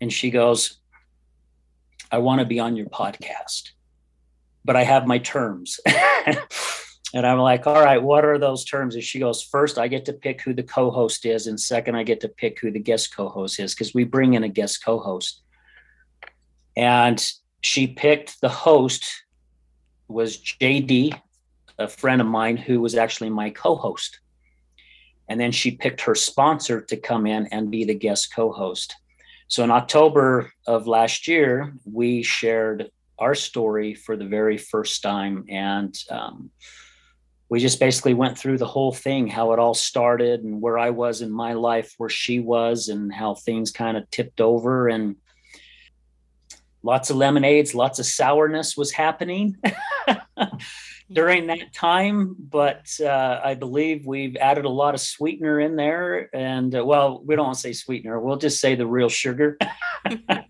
And 0.00 0.12
she 0.12 0.30
goes, 0.30 0.78
"I 2.10 2.18
want 2.18 2.40
to 2.40 2.46
be 2.46 2.58
on 2.58 2.76
your 2.76 2.86
podcast, 2.86 3.70
but 4.64 4.76
I 4.76 4.84
have 4.84 5.06
my 5.06 5.18
terms." 5.18 5.80
And 7.12 7.26
I'm 7.26 7.38
like, 7.38 7.66
all 7.66 7.82
right, 7.82 8.00
what 8.00 8.24
are 8.24 8.38
those 8.38 8.64
terms? 8.64 8.94
And 8.94 9.02
she 9.02 9.18
goes, 9.18 9.42
first, 9.42 9.78
I 9.78 9.88
get 9.88 10.04
to 10.04 10.12
pick 10.12 10.42
who 10.42 10.54
the 10.54 10.62
co 10.62 10.90
host 10.90 11.26
is. 11.26 11.46
And 11.46 11.58
second, 11.58 11.96
I 11.96 12.04
get 12.04 12.20
to 12.20 12.28
pick 12.28 12.60
who 12.60 12.70
the 12.70 12.78
guest 12.78 13.14
co 13.14 13.28
host 13.28 13.58
is 13.58 13.74
because 13.74 13.92
we 13.92 14.04
bring 14.04 14.34
in 14.34 14.44
a 14.44 14.48
guest 14.48 14.84
co 14.84 14.98
host. 15.00 15.42
And 16.76 17.24
she 17.62 17.88
picked 17.88 18.40
the 18.40 18.48
host 18.48 19.06
was 20.10 20.38
JD, 20.38 21.18
a 21.78 21.88
friend 21.88 22.20
of 22.20 22.26
mine 22.26 22.56
who 22.56 22.80
was 22.80 22.94
actually 22.94 23.30
my 23.30 23.50
co 23.50 23.76
host. 23.76 24.20
And 25.28 25.40
then 25.40 25.52
she 25.52 25.70
picked 25.70 26.00
her 26.02 26.14
sponsor 26.14 26.80
to 26.80 26.96
come 26.96 27.26
in 27.26 27.46
and 27.46 27.70
be 27.70 27.84
the 27.84 27.94
guest 27.94 28.34
co 28.34 28.52
host. 28.52 28.96
So 29.48 29.64
in 29.64 29.70
October 29.70 30.52
of 30.66 30.86
last 30.86 31.28
year, 31.28 31.72
we 31.84 32.22
shared 32.22 32.90
our 33.18 33.34
story 33.34 33.94
for 33.94 34.16
the 34.16 34.26
very 34.26 34.58
first 34.58 35.02
time. 35.02 35.44
And, 35.48 35.96
um, 36.10 36.50
we 37.50 37.58
just 37.58 37.80
basically 37.80 38.14
went 38.14 38.38
through 38.38 38.58
the 38.58 38.66
whole 38.66 38.92
thing 38.92 39.26
how 39.26 39.52
it 39.52 39.58
all 39.58 39.74
started 39.74 40.42
and 40.44 40.62
where 40.62 40.78
i 40.78 40.88
was 40.88 41.20
in 41.20 41.30
my 41.30 41.52
life 41.52 41.92
where 41.98 42.08
she 42.08 42.40
was 42.40 42.88
and 42.88 43.12
how 43.12 43.34
things 43.34 43.70
kind 43.70 43.96
of 43.96 44.08
tipped 44.10 44.40
over 44.40 44.88
and 44.88 45.16
lots 46.82 47.10
of 47.10 47.16
lemonades 47.16 47.74
lots 47.74 47.98
of 47.98 48.06
sourness 48.06 48.76
was 48.76 48.90
happening 48.92 49.56
during 51.12 51.46
that 51.48 51.72
time 51.74 52.36
but 52.38 52.88
uh, 53.00 53.40
i 53.44 53.54
believe 53.54 54.06
we've 54.06 54.36
added 54.36 54.64
a 54.64 54.68
lot 54.68 54.94
of 54.94 55.00
sweetener 55.00 55.60
in 55.60 55.76
there 55.76 56.34
and 56.34 56.74
uh, 56.74 56.84
well 56.84 57.22
we 57.24 57.36
don't 57.36 57.46
want 57.46 57.54
to 57.56 57.60
say 57.60 57.72
sweetener 57.72 58.20
we'll 58.20 58.36
just 58.36 58.60
say 58.60 58.74
the 58.74 58.86
real 58.86 59.08
sugar 59.08 59.58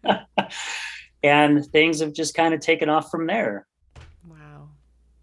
and 1.22 1.66
things 1.66 2.00
have 2.00 2.12
just 2.12 2.34
kind 2.34 2.54
of 2.54 2.60
taken 2.60 2.88
off 2.88 3.10
from 3.10 3.26
there 3.26 3.66
Wow. 4.28 4.68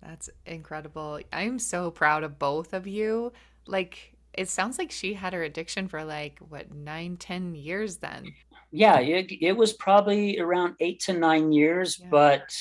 that's 0.01 0.29
incredible. 0.45 1.19
I'm 1.31 1.59
so 1.59 1.91
proud 1.91 2.23
of 2.23 2.39
both 2.39 2.73
of 2.73 2.87
you. 2.87 3.31
Like, 3.65 4.13
it 4.33 4.49
sounds 4.49 4.77
like 4.77 4.91
she 4.91 5.13
had 5.13 5.33
her 5.33 5.43
addiction 5.43 5.87
for 5.87 6.03
like, 6.03 6.39
what, 6.39 6.73
nine, 6.73 7.17
ten 7.17 7.55
years 7.55 7.97
then? 7.97 8.33
Yeah, 8.71 8.99
it, 8.99 9.31
it 9.41 9.53
was 9.55 9.73
probably 9.73 10.39
around 10.39 10.75
eight 10.79 10.99
to 11.01 11.13
nine 11.13 11.51
years, 11.51 11.99
yeah. 11.99 12.07
but 12.09 12.55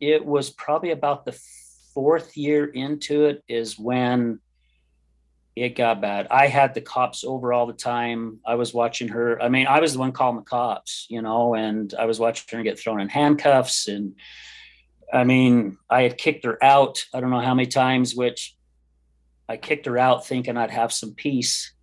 it 0.00 0.24
was 0.24 0.50
probably 0.50 0.90
about 0.90 1.24
the 1.24 1.38
fourth 1.94 2.36
year 2.36 2.64
into 2.64 3.26
it 3.26 3.44
is 3.48 3.78
when 3.78 4.40
it 5.54 5.76
got 5.76 6.00
bad. 6.00 6.26
I 6.30 6.48
had 6.48 6.74
the 6.74 6.80
cops 6.80 7.22
over 7.22 7.52
all 7.52 7.66
the 7.66 7.72
time. 7.72 8.40
I 8.44 8.56
was 8.56 8.74
watching 8.74 9.08
her. 9.08 9.40
I 9.40 9.48
mean, 9.48 9.68
I 9.68 9.80
was 9.80 9.92
the 9.92 10.00
one 10.00 10.10
calling 10.10 10.36
the 10.36 10.42
cops, 10.42 11.06
you 11.08 11.22
know, 11.22 11.54
and 11.54 11.94
I 11.96 12.06
was 12.06 12.18
watching 12.18 12.58
her 12.58 12.64
get 12.64 12.78
thrown 12.78 13.00
in 13.00 13.08
handcuffs 13.08 13.86
and 13.86 14.16
I 15.12 15.22
mean, 15.22 15.78
I 15.88 16.02
had 16.02 16.18
kicked 16.18 16.44
her 16.44 16.62
out. 16.62 17.04
I 17.14 17.20
don't 17.20 17.30
know 17.30 17.40
how 17.40 17.54
many 17.54 17.68
times, 17.68 18.16
which 18.16 18.56
I 19.48 19.56
kicked 19.56 19.86
her 19.86 19.98
out 19.98 20.26
thinking 20.26 20.56
I'd 20.56 20.72
have 20.72 20.92
some 20.92 21.14
peace. 21.14 21.73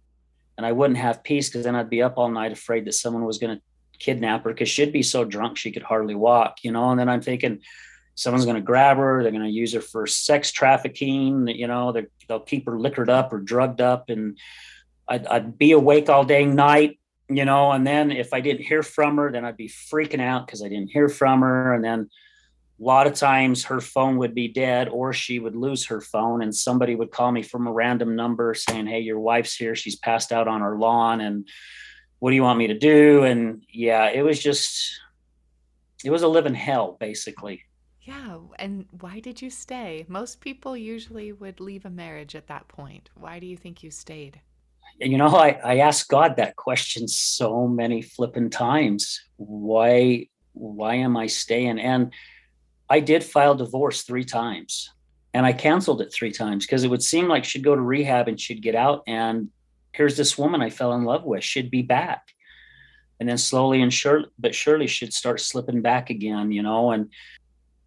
And 0.58 0.66
I 0.66 0.72
wouldn't 0.72 1.00
have 1.00 1.24
peace 1.24 1.50
because 1.50 1.64
then 1.64 1.76
I'd 1.76 1.90
be 1.90 2.02
up 2.02 2.18
all 2.18 2.30
night 2.30 2.52
afraid 2.52 2.86
that 2.86 2.94
someone 2.94 3.26
was 3.26 3.38
going 3.38 3.58
to 3.58 3.64
kidnap 4.00 4.44
her 4.44 4.52
because 4.52 4.70
she'd 4.70 4.92
be 4.92 5.04
so 5.04 5.24
drunk 5.24 5.58
she 5.58 5.72
could 5.72 5.84
hardly 5.84 6.16
walk, 6.16 6.58
you 6.64 6.72
know. 6.72 6.90
And 6.90 7.00
then 7.00 7.10
I'm 7.10 7.22
thinking 7.22 7.60
someone's 8.16 8.46
going 8.46 8.56
to 8.56 8.62
grab 8.62 8.98
her, 8.98 9.22
they're 9.22 9.32
going 9.32 9.44
to 9.44 9.50
use 9.50 9.74
her 9.74 9.82
for 9.82 10.06
sex 10.08 10.52
trafficking, 10.52 11.48
you 11.48 11.68
know, 11.68 11.94
they'll 12.28 12.40
keep 12.40 12.66
her 12.66 12.80
liquored 12.80 13.10
up 13.10 13.32
or 13.32 13.40
drugged 13.40 13.82
up. 13.82 14.10
And 14.10 14.38
I'd, 15.08 15.26
I'd 15.28 15.58
be 15.58 15.72
awake 15.72 16.10
all 16.10 16.26
day 16.26 16.46
night, 16.46 17.00
you 17.30 17.46
know. 17.46 17.72
And 17.72 17.86
then 17.86 18.12
if 18.12 18.34
I 18.34 18.42
didn't 18.42 18.66
hear 18.66 18.84
from 18.84 19.18
her, 19.18 19.32
then 19.32 19.46
I'd 19.46 19.58
be 19.58 19.70
freaking 19.70 20.22
out 20.22 20.46
because 20.46 20.64
I 20.64 20.70
didn't 20.70 20.90
hear 20.90 21.10
from 21.10 21.42
her. 21.42 21.74
And 21.74 21.84
then 21.84 22.10
a 22.82 22.84
lot 22.84 23.06
of 23.06 23.14
times 23.14 23.66
her 23.66 23.80
phone 23.80 24.18
would 24.18 24.34
be 24.34 24.48
dead 24.48 24.90
or 24.90 25.14
she 25.14 25.38
would 25.38 25.56
lose 25.56 25.86
her 25.86 26.02
phone 26.02 26.42
and 26.42 26.56
somebody 26.56 26.96
would 26.96 27.12
call 27.12 27.32
me 27.32 27.44
from 27.44 27.68
a 27.68 27.72
random 27.72 28.16
number 28.16 28.56
saying 28.56 28.88
hey 28.88 29.00
your 29.00 29.20
wife's 29.20 29.56
here. 29.56 29.76
She's 29.76 29.96
passed 29.96 30.32
out 30.32 30.48
on 30.48 30.64
our 30.64 30.76
lawn 30.78 31.22
and 31.22 31.48
what 32.20 32.32
do 32.32 32.36
you 32.36 32.42
want 32.42 32.58
me 32.58 32.68
to 32.68 32.78
do? 32.78 33.24
And 33.24 33.64
yeah 33.70 34.10
it 34.10 34.24
was 34.24 34.42
just 34.42 35.00
it 36.04 36.10
was 36.10 36.24
a 36.24 36.28
living 36.28 36.56
hell 36.56 36.98
basically. 37.00 37.64
Yeah 38.02 38.40
and 38.58 38.88
why 39.00 39.20
did 39.20 39.44
you 39.44 39.52
stay? 39.52 40.06
Most 40.08 40.42
people 40.42 40.76
usually 40.76 41.32
would 41.34 41.60
leave 41.60 41.86
a 41.86 41.90
marriage 41.92 42.36
at 42.36 42.48
that 42.48 42.68
point. 42.68 43.12
Why 43.14 43.38
do 43.38 43.46
you 43.46 43.58
think 43.58 43.84
you 43.84 43.92
stayed? 43.92 44.42
You 45.00 45.20
know 45.20 45.36
i, 45.36 45.50
I 45.64 45.78
asked 45.78 46.10
god 46.10 46.38
that 46.38 46.56
question 46.56 47.08
so 47.08 47.68
many 47.68 48.02
flipping 48.02 48.50
times. 48.50 49.22
Why 49.38 50.30
why 50.54 50.96
am 50.96 51.16
i 51.16 51.28
staying? 51.28 51.80
And 51.80 52.12
I 52.92 53.00
did 53.00 53.24
file 53.24 53.56
divorce 53.56 54.02
three 54.02 54.26
times 54.26 54.92
and 55.34 55.46
I 55.46 55.54
canceled 55.54 56.02
it 56.02 56.12
three 56.14 56.34
times 56.34 56.66
because 56.66 56.84
it 56.84 56.90
would 56.90 57.02
seem 57.02 57.30
like 57.30 57.46
she'd 57.46 57.64
go 57.64 57.74
to 57.74 57.82
rehab 57.82 58.28
and 58.28 58.38
she'd 58.38 58.62
get 58.62 58.76
out. 58.76 59.04
And 59.08 59.48
here's 59.94 60.18
this 60.18 60.38
woman 60.38 60.62
I 60.62 60.70
fell 60.72 60.92
in 60.92 61.06
love 61.06 61.24
with. 61.24 61.42
She'd 61.42 61.72
be 61.72 61.84
back. 61.84 62.34
And 63.22 63.30
then 63.30 63.38
slowly 63.38 63.82
and 63.82 63.94
sure, 63.94 64.26
but 64.38 64.54
surely 64.54 64.88
she'd 64.88 65.14
start 65.14 65.40
slipping 65.40 65.82
back 65.82 66.10
again, 66.10 66.52
you 66.52 66.64
know. 66.64 66.92
And 66.92 67.12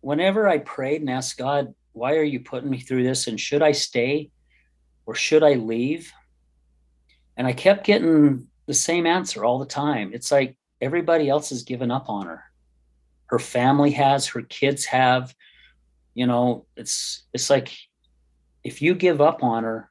whenever 0.00 0.48
I 0.48 0.56
prayed 0.56 1.02
and 1.02 1.10
asked 1.10 1.36
God, 1.36 1.74
why 1.92 2.14
are 2.14 2.22
you 2.22 2.40
putting 2.40 2.70
me 2.70 2.80
through 2.80 3.02
this? 3.02 3.26
And 3.26 3.38
should 3.38 3.60
I 3.60 3.72
stay 3.72 4.30
or 5.04 5.14
should 5.14 5.42
I 5.42 5.52
leave? 5.52 6.10
And 7.36 7.46
I 7.46 7.52
kept 7.52 7.84
getting 7.84 8.46
the 8.64 8.72
same 8.72 9.04
answer 9.04 9.44
all 9.44 9.58
the 9.58 9.66
time. 9.66 10.12
It's 10.14 10.32
like 10.32 10.56
everybody 10.80 11.28
else 11.28 11.50
has 11.50 11.62
given 11.62 11.90
up 11.90 12.08
on 12.08 12.24
her 12.24 12.44
her 13.34 13.40
family 13.40 13.90
has, 13.90 14.28
her 14.28 14.42
kids 14.42 14.84
have. 14.84 15.34
You 16.14 16.28
know, 16.28 16.66
it's 16.76 17.24
it's 17.32 17.50
like 17.50 17.76
if 18.62 18.80
you 18.80 18.94
give 18.94 19.20
up 19.20 19.42
on 19.42 19.64
her, 19.64 19.90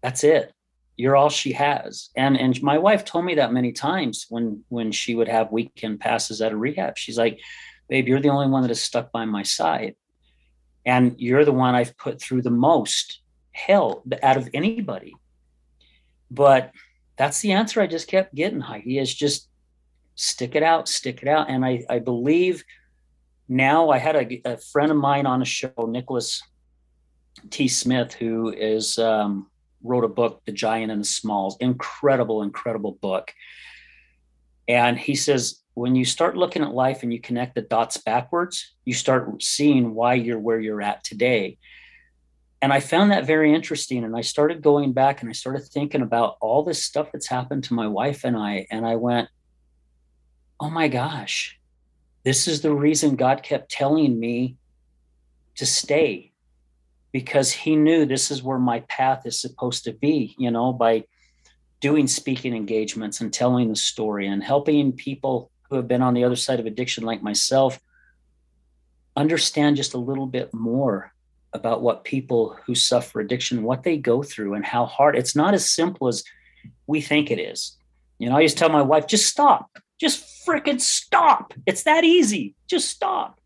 that's 0.00 0.24
it. 0.24 0.50
You're 0.96 1.14
all 1.14 1.28
she 1.28 1.52
has. 1.52 2.08
And 2.16 2.38
and 2.38 2.62
my 2.62 2.78
wife 2.78 3.04
told 3.04 3.26
me 3.26 3.34
that 3.34 3.52
many 3.52 3.72
times 3.72 4.24
when 4.30 4.64
when 4.70 4.92
she 4.92 5.14
would 5.14 5.28
have 5.28 5.52
weekend 5.52 6.00
passes 6.00 6.40
at 6.40 6.52
a 6.52 6.56
rehab. 6.56 6.96
She's 6.96 7.18
like, 7.18 7.38
babe, 7.90 8.08
you're 8.08 8.22
the 8.22 8.30
only 8.30 8.48
one 8.48 8.62
that 8.62 8.70
has 8.70 8.80
stuck 8.80 9.12
by 9.12 9.26
my 9.26 9.42
side. 9.42 9.94
And 10.86 11.14
you're 11.18 11.44
the 11.44 11.52
one 11.52 11.74
I've 11.74 11.98
put 11.98 12.18
through 12.18 12.40
the 12.40 12.58
most 12.70 13.20
hell 13.52 14.02
out 14.22 14.38
of 14.38 14.48
anybody. 14.54 15.14
But 16.30 16.72
that's 17.18 17.40
the 17.40 17.52
answer 17.52 17.82
I 17.82 17.86
just 17.86 18.08
kept 18.08 18.34
getting, 18.34 18.60
Heidi, 18.60 18.98
is 18.98 19.14
just 19.14 19.50
stick 20.14 20.54
it 20.54 20.62
out, 20.62 20.88
stick 20.88 21.22
it 21.22 21.28
out. 21.28 21.48
And 21.48 21.64
I, 21.64 21.84
I 21.88 21.98
believe 21.98 22.64
now 23.48 23.90
I 23.90 23.98
had 23.98 24.16
a, 24.16 24.42
a 24.44 24.56
friend 24.56 24.90
of 24.90 24.96
mine 24.96 25.26
on 25.26 25.42
a 25.42 25.44
show, 25.44 25.72
Nicholas 25.78 26.42
T. 27.50 27.68
Smith, 27.68 28.14
who 28.14 28.52
is 28.52 28.98
um, 28.98 29.50
wrote 29.82 30.04
a 30.04 30.08
book, 30.08 30.42
The 30.46 30.52
Giant 30.52 30.92
and 30.92 31.00
the 31.00 31.06
Smalls, 31.06 31.56
incredible, 31.60 32.42
incredible 32.42 32.92
book. 32.92 33.32
And 34.68 34.98
he 34.98 35.14
says, 35.14 35.60
when 35.74 35.96
you 35.96 36.04
start 36.04 36.36
looking 36.36 36.62
at 36.62 36.72
life 36.72 37.02
and 37.02 37.12
you 37.12 37.20
connect 37.20 37.54
the 37.54 37.62
dots 37.62 37.96
backwards, 37.96 38.74
you 38.84 38.94
start 38.94 39.42
seeing 39.42 39.94
why 39.94 40.14
you're 40.14 40.38
where 40.38 40.60
you're 40.60 40.82
at 40.82 41.02
today. 41.02 41.58
And 42.60 42.72
I 42.72 42.78
found 42.78 43.10
that 43.10 43.26
very 43.26 43.52
interesting. 43.52 44.04
And 44.04 44.16
I 44.16 44.20
started 44.20 44.62
going 44.62 44.92
back 44.92 45.20
and 45.20 45.28
I 45.28 45.32
started 45.32 45.64
thinking 45.64 46.02
about 46.02 46.36
all 46.40 46.62
this 46.62 46.84
stuff 46.84 47.10
that's 47.12 47.26
happened 47.26 47.64
to 47.64 47.74
my 47.74 47.88
wife 47.88 48.22
and 48.24 48.36
I. 48.36 48.66
And 48.70 48.86
I 48.86 48.96
went, 48.96 49.28
oh 50.62 50.70
my 50.70 50.86
gosh, 50.86 51.58
this 52.22 52.46
is 52.46 52.60
the 52.60 52.72
reason 52.72 53.16
God 53.16 53.42
kept 53.42 53.68
telling 53.68 54.20
me 54.20 54.56
to 55.56 55.66
stay 55.66 56.30
because 57.10 57.50
he 57.50 57.74
knew 57.74 58.06
this 58.06 58.30
is 58.30 58.44
where 58.44 58.60
my 58.60 58.78
path 58.88 59.26
is 59.26 59.40
supposed 59.40 59.82
to 59.84 59.92
be, 59.92 60.36
you 60.38 60.52
know, 60.52 60.72
by 60.72 61.02
doing 61.80 62.06
speaking 62.06 62.54
engagements 62.54 63.20
and 63.20 63.32
telling 63.32 63.70
the 63.70 63.76
story 63.76 64.28
and 64.28 64.40
helping 64.40 64.92
people 64.92 65.50
who 65.68 65.74
have 65.74 65.88
been 65.88 66.00
on 66.00 66.14
the 66.14 66.22
other 66.22 66.36
side 66.36 66.60
of 66.60 66.66
addiction, 66.66 67.02
like 67.02 67.24
myself, 67.24 67.80
understand 69.16 69.76
just 69.76 69.94
a 69.94 69.98
little 69.98 70.28
bit 70.28 70.54
more 70.54 71.12
about 71.52 71.82
what 71.82 72.04
people 72.04 72.56
who 72.64 72.76
suffer 72.76 73.18
addiction, 73.18 73.64
what 73.64 73.82
they 73.82 73.96
go 73.96 74.22
through, 74.22 74.54
and 74.54 74.64
how 74.64 74.86
hard 74.86 75.16
it's 75.16 75.34
not 75.34 75.54
as 75.54 75.68
simple 75.68 76.06
as 76.06 76.22
we 76.86 77.00
think 77.00 77.32
it 77.32 77.40
is. 77.40 77.76
You 78.20 78.30
know, 78.30 78.36
I 78.36 78.42
used 78.42 78.56
to 78.58 78.60
tell 78.60 78.70
my 78.70 78.80
wife, 78.80 79.08
just 79.08 79.26
stop, 79.26 79.68
just 80.02 80.44
freaking 80.44 80.80
stop. 80.80 81.54
It's 81.64 81.84
that 81.84 82.02
easy. 82.02 82.56
Just 82.66 82.90
stop. 82.90 83.40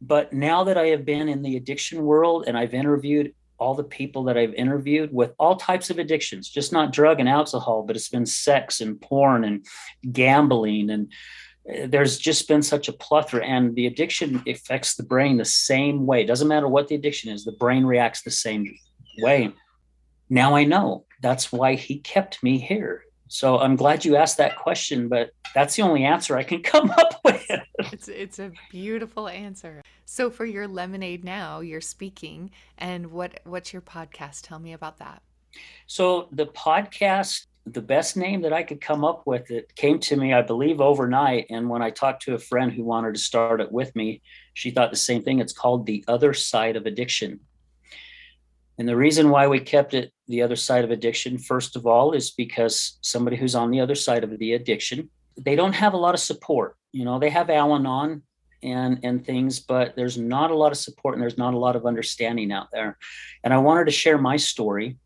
But 0.00 0.32
now 0.32 0.64
that 0.64 0.78
I 0.78 0.86
have 0.86 1.04
been 1.04 1.28
in 1.28 1.42
the 1.42 1.56
addiction 1.56 2.02
world 2.02 2.44
and 2.46 2.56
I've 2.56 2.72
interviewed 2.72 3.34
all 3.58 3.74
the 3.74 3.84
people 3.84 4.24
that 4.24 4.38
I've 4.38 4.54
interviewed 4.54 5.12
with 5.12 5.34
all 5.38 5.56
types 5.56 5.90
of 5.90 5.98
addictions, 5.98 6.48
just 6.48 6.72
not 6.72 6.90
drug 6.90 7.20
and 7.20 7.28
alcohol, 7.28 7.82
but 7.82 7.96
it's 7.96 8.08
been 8.08 8.24
sex 8.24 8.80
and 8.80 8.98
porn 8.98 9.44
and 9.44 9.66
gambling. 10.10 10.88
And 10.88 11.12
uh, 11.70 11.86
there's 11.86 12.16
just 12.18 12.48
been 12.48 12.62
such 12.62 12.88
a 12.88 12.92
plethora. 12.94 13.44
And 13.44 13.76
the 13.76 13.86
addiction 13.86 14.42
affects 14.48 14.96
the 14.96 15.04
brain 15.04 15.36
the 15.36 15.44
same 15.44 16.06
way. 16.06 16.22
It 16.22 16.28
doesn't 16.28 16.48
matter 16.48 16.66
what 16.66 16.88
the 16.88 16.94
addiction 16.94 17.30
is, 17.30 17.44
the 17.44 17.52
brain 17.52 17.84
reacts 17.84 18.22
the 18.22 18.30
same 18.30 18.74
way. 19.18 19.52
Now 20.30 20.56
I 20.56 20.64
know 20.64 21.04
that's 21.20 21.52
why 21.52 21.74
he 21.74 21.98
kept 21.98 22.42
me 22.42 22.58
here. 22.58 23.04
So 23.32 23.58
I'm 23.58 23.76
glad 23.76 24.04
you 24.04 24.16
asked 24.16 24.36
that 24.36 24.58
question, 24.58 25.08
but 25.08 25.30
that's 25.54 25.74
the 25.74 25.80
only 25.80 26.04
answer 26.04 26.36
I 26.36 26.42
can 26.42 26.62
come 26.74 26.90
up 26.90 27.18
with. 27.24 27.50
it's 27.78 28.06
it's 28.06 28.38
a 28.38 28.52
beautiful 28.70 29.26
answer. 29.26 29.80
So 30.04 30.28
for 30.28 30.44
your 30.44 30.68
lemonade 30.68 31.24
now, 31.24 31.60
you're 31.60 31.80
speaking, 31.80 32.50
and 32.76 33.06
what 33.06 33.40
what's 33.44 33.72
your 33.72 33.80
podcast? 33.80 34.42
Tell 34.42 34.58
me 34.58 34.74
about 34.74 34.98
that. 34.98 35.22
So 35.86 36.28
the 36.30 36.44
podcast, 36.44 37.46
the 37.64 37.80
best 37.80 38.18
name 38.18 38.42
that 38.42 38.52
I 38.52 38.64
could 38.64 38.82
come 38.82 39.02
up 39.02 39.22
with, 39.24 39.50
it 39.50 39.74
came 39.76 39.98
to 40.00 40.16
me, 40.16 40.34
I 40.34 40.42
believe, 40.42 40.82
overnight. 40.82 41.46
And 41.48 41.70
when 41.70 41.80
I 41.80 41.88
talked 41.88 42.24
to 42.24 42.34
a 42.34 42.38
friend 42.38 42.70
who 42.70 42.84
wanted 42.84 43.14
to 43.14 43.20
start 43.20 43.62
it 43.62 43.72
with 43.72 43.96
me, 43.96 44.20
she 44.52 44.70
thought 44.70 44.90
the 44.90 44.96
same 44.96 45.22
thing. 45.22 45.38
It's 45.38 45.54
called 45.54 45.86
The 45.86 46.04
Other 46.06 46.34
Side 46.34 46.76
of 46.76 46.84
Addiction. 46.84 47.40
And 48.78 48.88
the 48.88 48.96
reason 48.96 49.30
why 49.30 49.46
we 49.46 49.60
kept 49.60 49.94
it 49.94 50.12
the 50.28 50.42
other 50.42 50.56
side 50.56 50.84
of 50.84 50.90
addiction, 50.90 51.38
first 51.38 51.76
of 51.76 51.86
all, 51.86 52.12
is 52.12 52.30
because 52.30 52.98
somebody 53.02 53.36
who's 53.36 53.54
on 53.54 53.70
the 53.70 53.80
other 53.80 53.94
side 53.94 54.24
of 54.24 54.38
the 54.38 54.54
addiction 54.54 55.10
they 55.36 55.56
don't 55.56 55.74
have 55.74 55.94
a 55.94 55.98
lot 55.98 56.14
of 56.14 56.20
support. 56.20 56.76
You 56.92 57.04
know, 57.04 57.18
they 57.18 57.30
have 57.30 57.50
Al-Anon 57.50 58.22
and 58.62 59.00
and 59.02 59.24
things, 59.24 59.60
but 59.60 59.96
there's 59.96 60.18
not 60.18 60.50
a 60.50 60.56
lot 60.56 60.72
of 60.72 60.78
support 60.78 61.14
and 61.14 61.22
there's 61.22 61.38
not 61.38 61.54
a 61.54 61.58
lot 61.58 61.76
of 61.76 61.86
understanding 61.86 62.52
out 62.52 62.68
there. 62.72 62.98
And 63.42 63.52
I 63.52 63.58
wanted 63.58 63.86
to 63.86 63.90
share 63.90 64.18
my 64.18 64.36
story. 64.36 64.98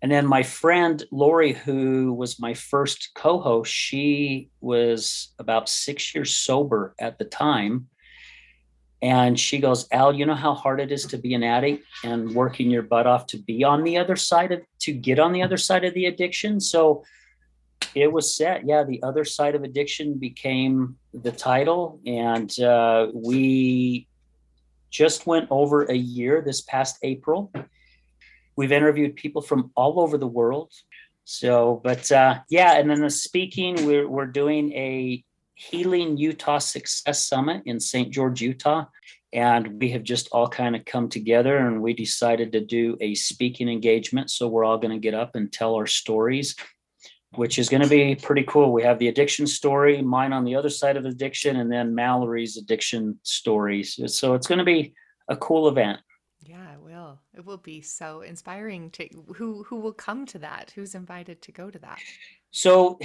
And 0.00 0.10
then 0.10 0.26
my 0.26 0.42
friend 0.42 1.02
Lori, 1.12 1.52
who 1.52 2.12
was 2.12 2.40
my 2.40 2.54
first 2.54 3.10
co-host, 3.14 3.72
she 3.72 4.50
was 4.60 5.32
about 5.38 5.68
six 5.68 6.12
years 6.12 6.34
sober 6.34 6.94
at 6.98 7.18
the 7.18 7.24
time. 7.24 7.86
And 9.02 9.38
she 9.38 9.58
goes, 9.58 9.88
Al, 9.90 10.14
you 10.14 10.24
know 10.24 10.36
how 10.36 10.54
hard 10.54 10.80
it 10.80 10.92
is 10.92 11.04
to 11.06 11.18
be 11.18 11.34
an 11.34 11.42
addict 11.42 11.84
and 12.04 12.32
working 12.32 12.70
your 12.70 12.82
butt 12.82 13.06
off 13.06 13.26
to 13.26 13.36
be 13.36 13.64
on 13.64 13.82
the 13.82 13.98
other 13.98 14.14
side 14.14 14.52
of 14.52 14.62
to 14.80 14.92
get 14.92 15.18
on 15.18 15.32
the 15.32 15.42
other 15.42 15.56
side 15.56 15.84
of 15.84 15.92
the 15.94 16.06
addiction. 16.06 16.60
So 16.60 17.04
it 17.96 18.12
was 18.12 18.36
set. 18.36 18.64
Yeah, 18.64 18.84
the 18.84 19.02
other 19.02 19.24
side 19.24 19.56
of 19.56 19.64
addiction 19.64 20.14
became 20.14 20.96
the 21.12 21.32
title, 21.32 22.00
and 22.06 22.58
uh, 22.60 23.08
we 23.12 24.06
just 24.90 25.26
went 25.26 25.48
over 25.50 25.82
a 25.84 25.94
year 25.94 26.40
this 26.40 26.60
past 26.60 26.98
April. 27.02 27.52
We've 28.56 28.72
interviewed 28.72 29.16
people 29.16 29.42
from 29.42 29.72
all 29.74 29.98
over 29.98 30.16
the 30.16 30.26
world. 30.28 30.72
So, 31.24 31.80
but 31.82 32.10
uh, 32.12 32.40
yeah, 32.50 32.74
and 32.78 32.88
then 32.88 33.00
the 33.00 33.10
speaking, 33.10 33.86
we're 33.86 34.08
we're 34.08 34.26
doing 34.26 34.72
a 34.72 35.24
Healing 35.70 36.16
Utah 36.16 36.58
Success 36.58 37.26
Summit 37.26 37.62
in 37.66 37.78
St. 37.80 38.10
George, 38.10 38.40
Utah. 38.40 38.86
And 39.32 39.80
we 39.80 39.90
have 39.92 40.02
just 40.02 40.28
all 40.32 40.48
kind 40.48 40.76
of 40.76 40.84
come 40.84 41.08
together 41.08 41.56
and 41.56 41.80
we 41.80 41.94
decided 41.94 42.52
to 42.52 42.60
do 42.60 42.96
a 43.00 43.14
speaking 43.14 43.68
engagement. 43.68 44.30
So 44.30 44.48
we're 44.48 44.64
all 44.64 44.76
going 44.78 44.92
to 44.92 44.98
get 44.98 45.14
up 45.14 45.34
and 45.34 45.50
tell 45.50 45.74
our 45.74 45.86
stories 45.86 46.54
which 47.34 47.58
is 47.58 47.68
going 47.68 47.82
to 47.82 47.88
be 47.88 48.14
pretty 48.14 48.44
cool. 48.44 48.72
We 48.72 48.82
have 48.82 48.98
the 48.98 49.08
addiction 49.08 49.46
story, 49.46 50.02
mine 50.02 50.32
on 50.32 50.44
the 50.44 50.54
other 50.54 50.68
side 50.68 50.96
of 50.96 51.04
addiction, 51.04 51.56
and 51.56 51.70
then 51.70 51.94
Mallory's 51.94 52.56
addiction 52.56 53.18
stories. 53.22 53.98
So 54.14 54.34
it's 54.34 54.46
going 54.46 54.58
to 54.58 54.64
be 54.64 54.94
a 55.28 55.36
cool 55.36 55.68
event. 55.68 56.00
Yeah, 56.44 56.74
it 56.74 56.80
will. 56.82 57.20
It 57.34 57.44
will 57.44 57.58
be 57.58 57.80
so 57.80 58.20
inspiring 58.20 58.90
to 58.92 59.08
who 59.36 59.62
who 59.62 59.76
will 59.76 59.92
come 59.92 60.26
to 60.26 60.38
that? 60.40 60.72
Who's 60.74 60.94
invited 60.94 61.40
to 61.42 61.52
go 61.52 61.70
to 61.70 61.78
that? 61.78 62.00
So 62.50 62.98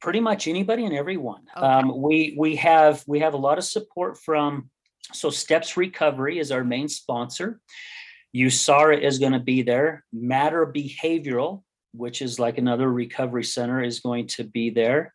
pretty 0.00 0.20
much 0.20 0.48
anybody 0.48 0.84
and 0.84 0.94
everyone. 0.94 1.42
Okay. 1.56 1.66
Um, 1.66 2.00
we 2.00 2.34
we 2.38 2.56
have 2.56 3.02
we 3.06 3.20
have 3.20 3.34
a 3.34 3.38
lot 3.38 3.58
of 3.58 3.64
support 3.64 4.18
from 4.18 4.70
so 5.12 5.30
Steps 5.30 5.76
Recovery 5.76 6.38
is 6.38 6.52
our 6.52 6.64
main 6.64 6.88
sponsor. 6.88 7.60
USARA 8.36 9.00
is 9.00 9.18
going 9.18 9.32
to 9.32 9.40
be 9.40 9.62
there. 9.62 10.04
Matter 10.12 10.66
Behavioral 10.66 11.62
which 11.92 12.22
is 12.22 12.38
like 12.38 12.58
another 12.58 12.90
recovery 12.90 13.44
center, 13.44 13.82
is 13.82 14.00
going 14.00 14.26
to 14.26 14.44
be 14.44 14.70
there. 14.70 15.14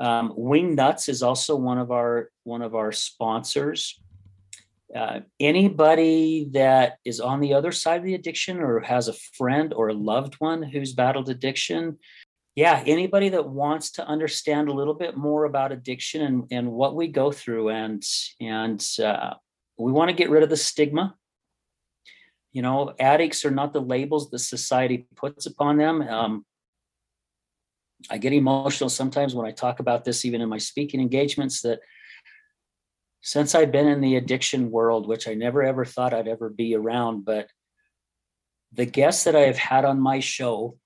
Um, 0.00 0.32
Wing 0.36 0.74
Nuts 0.74 1.08
is 1.08 1.22
also 1.22 1.56
one 1.56 1.78
of 1.78 1.90
our 1.90 2.30
one 2.44 2.62
of 2.62 2.74
our 2.74 2.92
sponsors. 2.92 4.00
Uh, 4.94 5.20
anybody 5.40 6.48
that 6.52 6.98
is 7.04 7.18
on 7.18 7.40
the 7.40 7.54
other 7.54 7.72
side 7.72 8.00
of 8.00 8.04
the 8.04 8.14
addiction 8.14 8.60
or 8.60 8.80
has 8.80 9.08
a 9.08 9.14
friend 9.38 9.72
or 9.72 9.88
a 9.88 9.94
loved 9.94 10.34
one 10.34 10.62
who's 10.62 10.92
battled 10.92 11.30
addiction, 11.30 11.98
yeah, 12.54 12.82
anybody 12.86 13.30
that 13.30 13.48
wants 13.48 13.92
to 13.92 14.06
understand 14.06 14.68
a 14.68 14.72
little 14.72 14.94
bit 14.94 15.16
more 15.16 15.44
about 15.44 15.72
addiction 15.72 16.22
and, 16.22 16.44
and 16.50 16.70
what 16.70 16.94
we 16.94 17.08
go 17.08 17.32
through, 17.32 17.70
and 17.70 18.02
and 18.40 18.84
uh, 19.02 19.34
we 19.78 19.92
want 19.92 20.10
to 20.10 20.16
get 20.16 20.30
rid 20.30 20.42
of 20.42 20.50
the 20.50 20.56
stigma 20.56 21.14
you 22.52 22.60
know, 22.60 22.94
addicts 23.00 23.44
are 23.44 23.50
not 23.50 23.72
the 23.72 23.80
labels 23.80 24.30
the 24.30 24.38
society 24.38 25.06
puts 25.16 25.46
upon 25.46 25.78
them. 25.78 26.02
Um, 26.02 26.44
I 28.10 28.18
get 28.18 28.32
emotional 28.32 28.90
sometimes 28.90 29.34
when 29.34 29.46
I 29.46 29.52
talk 29.52 29.80
about 29.80 30.04
this, 30.04 30.24
even 30.24 30.40
in 30.40 30.48
my 30.48 30.58
speaking 30.58 31.00
engagements, 31.00 31.62
that 31.62 31.80
since 33.22 33.54
I've 33.54 33.72
been 33.72 33.86
in 33.86 34.00
the 34.00 34.16
addiction 34.16 34.70
world, 34.70 35.08
which 35.08 35.28
I 35.28 35.34
never 35.34 35.62
ever 35.62 35.84
thought 35.84 36.12
I'd 36.12 36.28
ever 36.28 36.50
be 36.50 36.74
around, 36.74 37.24
but 37.24 37.48
the 38.72 38.86
guests 38.86 39.24
that 39.24 39.36
I 39.36 39.42
have 39.42 39.58
had 39.58 39.84
on 39.84 40.00
my 40.00 40.20
show 40.20 40.76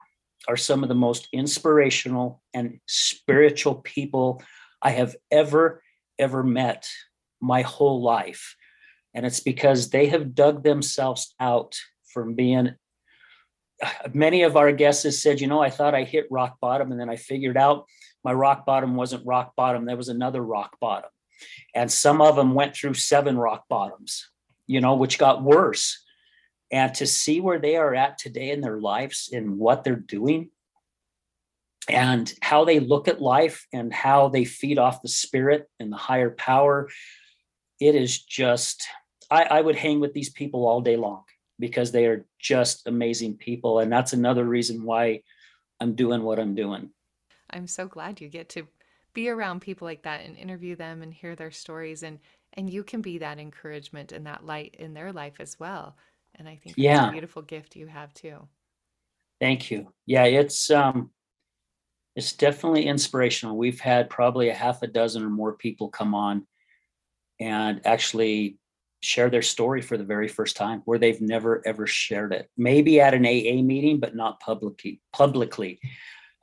are 0.48 0.56
some 0.56 0.82
of 0.82 0.88
the 0.88 0.94
most 0.94 1.28
inspirational 1.32 2.42
and 2.54 2.80
spiritual 2.86 3.76
people 3.76 4.42
I 4.82 4.90
have 4.90 5.16
ever, 5.30 5.82
ever 6.18 6.42
met 6.42 6.88
my 7.40 7.62
whole 7.62 8.02
life. 8.02 8.56
And 9.14 9.24
it's 9.26 9.40
because 9.40 9.90
they 9.90 10.06
have 10.06 10.34
dug 10.34 10.62
themselves 10.62 11.34
out 11.40 11.76
from 12.12 12.34
being. 12.34 12.74
Many 14.14 14.42
of 14.42 14.56
our 14.56 14.72
guests 14.72 15.04
have 15.04 15.14
said, 15.14 15.40
you 15.40 15.46
know, 15.46 15.60
I 15.60 15.70
thought 15.70 15.94
I 15.94 16.04
hit 16.04 16.26
rock 16.30 16.58
bottom 16.60 16.92
and 16.92 17.00
then 17.00 17.10
I 17.10 17.16
figured 17.16 17.56
out 17.56 17.86
my 18.24 18.32
rock 18.32 18.66
bottom 18.66 18.96
wasn't 18.96 19.24
rock 19.24 19.54
bottom. 19.56 19.84
There 19.84 19.96
was 19.96 20.08
another 20.08 20.42
rock 20.42 20.78
bottom. 20.80 21.10
And 21.74 21.90
some 21.90 22.20
of 22.20 22.36
them 22.36 22.54
went 22.54 22.74
through 22.74 22.94
seven 22.94 23.38
rock 23.38 23.64
bottoms, 23.68 24.28
you 24.66 24.80
know, 24.80 24.94
which 24.94 25.18
got 25.18 25.42
worse. 25.42 26.04
And 26.70 26.94
to 26.94 27.06
see 27.06 27.40
where 27.40 27.58
they 27.58 27.76
are 27.76 27.94
at 27.94 28.18
today 28.18 28.50
in 28.50 28.60
their 28.60 28.80
lives 28.80 29.30
and 29.32 29.58
what 29.58 29.84
they're 29.84 29.96
doing 29.96 30.50
and 31.88 32.32
how 32.42 32.64
they 32.64 32.80
look 32.80 33.06
at 33.06 33.22
life 33.22 33.66
and 33.72 33.92
how 33.92 34.28
they 34.28 34.44
feed 34.44 34.78
off 34.78 35.02
the 35.02 35.08
spirit 35.08 35.68
and 35.78 35.92
the 35.92 35.96
higher 35.96 36.30
power, 36.30 36.88
it 37.80 37.94
is 37.94 38.20
just 38.22 38.86
I, 39.30 39.42
I 39.44 39.60
would 39.60 39.76
hang 39.76 40.00
with 40.00 40.12
these 40.12 40.30
people 40.30 40.66
all 40.66 40.80
day 40.80 40.96
long 40.96 41.22
because 41.58 41.90
they 41.90 42.06
are 42.06 42.26
just 42.38 42.86
amazing 42.86 43.36
people. 43.36 43.80
And 43.80 43.90
that's 43.90 44.12
another 44.12 44.44
reason 44.44 44.84
why 44.84 45.22
I'm 45.80 45.94
doing 45.94 46.22
what 46.22 46.38
I'm 46.38 46.54
doing. 46.54 46.90
I'm 47.50 47.66
so 47.66 47.86
glad 47.86 48.20
you 48.20 48.28
get 48.28 48.48
to 48.50 48.66
be 49.14 49.28
around 49.28 49.60
people 49.60 49.86
like 49.86 50.02
that 50.02 50.24
and 50.24 50.36
interview 50.36 50.76
them 50.76 51.02
and 51.02 51.12
hear 51.12 51.34
their 51.34 51.50
stories 51.50 52.02
and 52.02 52.18
and 52.52 52.70
you 52.70 52.82
can 52.82 53.02
be 53.02 53.18
that 53.18 53.38
encouragement 53.38 54.12
and 54.12 54.26
that 54.26 54.46
light 54.46 54.74
in 54.78 54.94
their 54.94 55.12
life 55.12 55.34
as 55.40 55.60
well. 55.60 55.94
And 56.38 56.48
I 56.48 56.56
think 56.56 56.76
yeah. 56.78 57.08
a 57.08 57.12
beautiful 57.12 57.42
gift 57.42 57.76
you 57.76 57.86
have 57.86 58.12
too. 58.14 58.48
Thank 59.40 59.70
you. 59.70 59.92
Yeah, 60.06 60.24
it's 60.24 60.70
um 60.70 61.10
it's 62.14 62.32
definitely 62.32 62.86
inspirational. 62.86 63.56
We've 63.56 63.80
had 63.80 64.08
probably 64.08 64.48
a 64.48 64.54
half 64.54 64.82
a 64.82 64.86
dozen 64.86 65.22
or 65.22 65.30
more 65.30 65.54
people 65.54 65.88
come 65.88 66.14
on 66.14 66.46
and 67.38 67.80
actually 67.84 68.58
share 69.00 69.30
their 69.30 69.42
story 69.42 69.82
for 69.82 69.96
the 69.96 70.04
very 70.04 70.28
first 70.28 70.56
time 70.56 70.82
where 70.84 70.98
they've 70.98 71.20
never 71.20 71.62
ever 71.66 71.86
shared 71.86 72.32
it 72.32 72.50
maybe 72.56 73.00
at 73.00 73.14
an 73.14 73.24
aa 73.26 73.62
meeting 73.62 74.00
but 74.00 74.16
not 74.16 74.40
publicly 74.40 75.00
publicly 75.12 75.78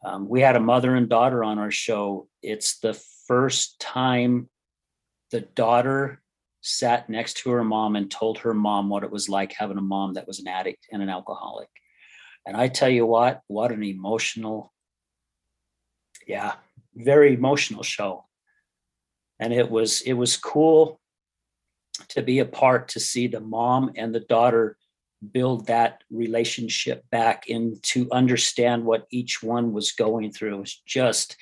um, 0.05 0.29
we 0.29 0.39
had 0.39 0.55
a 0.55 0.61
mother 0.61 0.95
and 0.95 1.09
daughter 1.09 1.43
on 1.43 1.57
our 1.57 1.71
show 1.71 2.27
it's 2.41 2.79
the 2.79 2.93
first 3.27 3.79
time 3.79 4.47
the 5.31 5.41
daughter 5.41 6.21
sat 6.63 7.09
next 7.09 7.35
to 7.37 7.51
her 7.51 7.63
mom 7.63 7.95
and 7.95 8.09
told 8.09 8.39
her 8.39 8.53
mom 8.53 8.89
what 8.89 9.03
it 9.03 9.11
was 9.11 9.27
like 9.27 9.53
having 9.53 9.77
a 9.77 9.81
mom 9.81 10.13
that 10.13 10.25
was 10.25 10.39
an 10.39 10.47
addict 10.47 10.87
and 10.91 11.03
an 11.03 11.09
alcoholic. 11.09 11.67
And 12.47 12.55
I 12.55 12.69
tell 12.69 12.89
you 12.89 13.05
what, 13.05 13.41
what 13.47 13.71
an 13.71 13.83
emotional, 13.83 14.73
yeah, 16.25 16.53
very 16.95 17.33
emotional 17.33 17.83
show. 17.83 18.25
And 19.39 19.53
it 19.53 19.69
was 19.69 20.01
it 20.01 20.13
was 20.13 20.37
cool 20.37 21.01
to 22.09 22.21
be 22.21 22.39
a 22.39 22.45
part 22.45 22.87
to 22.89 22.99
see 22.99 23.27
the 23.27 23.41
mom 23.41 23.91
and 23.97 24.15
the 24.15 24.21
daughter 24.21 24.77
build 25.31 25.67
that 25.67 26.03
relationship 26.09 27.03
back 27.09 27.49
and 27.49 27.81
to 27.83 28.09
understand 28.11 28.85
what 28.85 29.05
each 29.09 29.43
one 29.43 29.73
was 29.73 29.91
going 29.91 30.31
through 30.31 30.55
it 30.55 30.59
was 30.59 30.81
just 30.85 31.37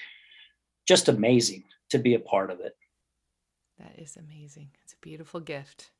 just 0.88 1.10
amazing 1.10 1.64
to 1.90 1.98
be 1.98 2.14
a 2.14 2.20
part 2.20 2.52
of 2.52 2.60
it 2.60 2.76
that 3.82 4.00
is 4.02 4.18
amazing. 4.18 4.70
It's 4.84 4.94
a 4.94 4.98
beautiful 5.02 5.40
gift. 5.40 5.92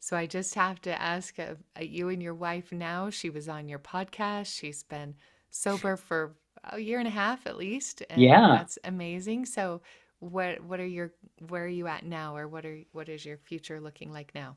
So 0.00 0.16
i 0.16 0.26
just 0.26 0.54
have 0.54 0.80
to 0.82 1.02
ask 1.02 1.38
uh, 1.40 1.54
uh, 1.76 1.82
you 1.82 2.08
and 2.08 2.22
your 2.22 2.34
wife 2.34 2.70
now 2.70 3.10
she 3.10 3.30
was 3.30 3.48
on 3.48 3.68
your 3.68 3.80
podcast. 3.80 4.58
She's 4.58 4.82
been 4.82 5.14
sober 5.50 5.96
for 5.96 6.36
a 6.70 6.78
year 6.78 6.98
and 6.98 7.08
a 7.08 7.12
half 7.12 7.46
at 7.46 7.56
least 7.56 8.02
yeah. 8.16 8.56
that's 8.58 8.78
amazing. 8.84 9.46
So 9.46 9.80
what 10.20 10.62
what 10.64 10.80
are 10.80 10.86
your 10.86 11.12
where 11.48 11.64
are 11.64 11.68
you 11.68 11.86
at 11.86 12.04
now 12.04 12.36
or 12.36 12.48
what 12.48 12.64
are 12.64 12.78
what 12.92 13.08
is 13.08 13.24
your 13.24 13.38
future 13.38 13.80
looking 13.80 14.12
like 14.12 14.32
now? 14.34 14.56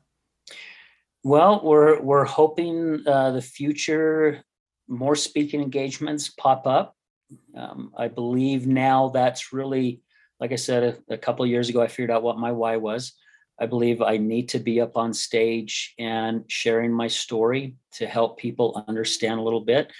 Well, 1.24 1.60
we're 1.62 2.00
we're 2.00 2.24
hoping 2.24 3.02
uh, 3.06 3.30
the 3.32 3.42
future 3.42 4.42
more 4.88 5.16
speaking 5.16 5.60
engagements 5.60 6.30
pop 6.30 6.66
up. 6.66 6.96
Um, 7.56 7.92
I 7.96 8.08
believe 8.08 8.66
now 8.66 9.08
that's 9.08 9.52
really, 9.52 10.02
like 10.42 10.50
I 10.50 10.56
said 10.56 10.98
a, 11.08 11.14
a 11.14 11.16
couple 11.16 11.44
of 11.44 11.50
years 11.52 11.68
ago, 11.68 11.80
I 11.80 11.86
figured 11.86 12.10
out 12.10 12.24
what 12.24 12.36
my 12.36 12.50
why 12.50 12.76
was. 12.76 13.12
I 13.60 13.66
believe 13.66 14.02
I 14.02 14.16
need 14.16 14.48
to 14.48 14.58
be 14.58 14.80
up 14.80 14.96
on 14.96 15.14
stage 15.14 15.94
and 16.00 16.42
sharing 16.48 16.92
my 16.92 17.06
story 17.06 17.76
to 17.92 18.08
help 18.08 18.38
people 18.40 18.84
understand 18.88 19.38
a 19.38 19.42
little 19.44 19.60
bit. 19.60 19.92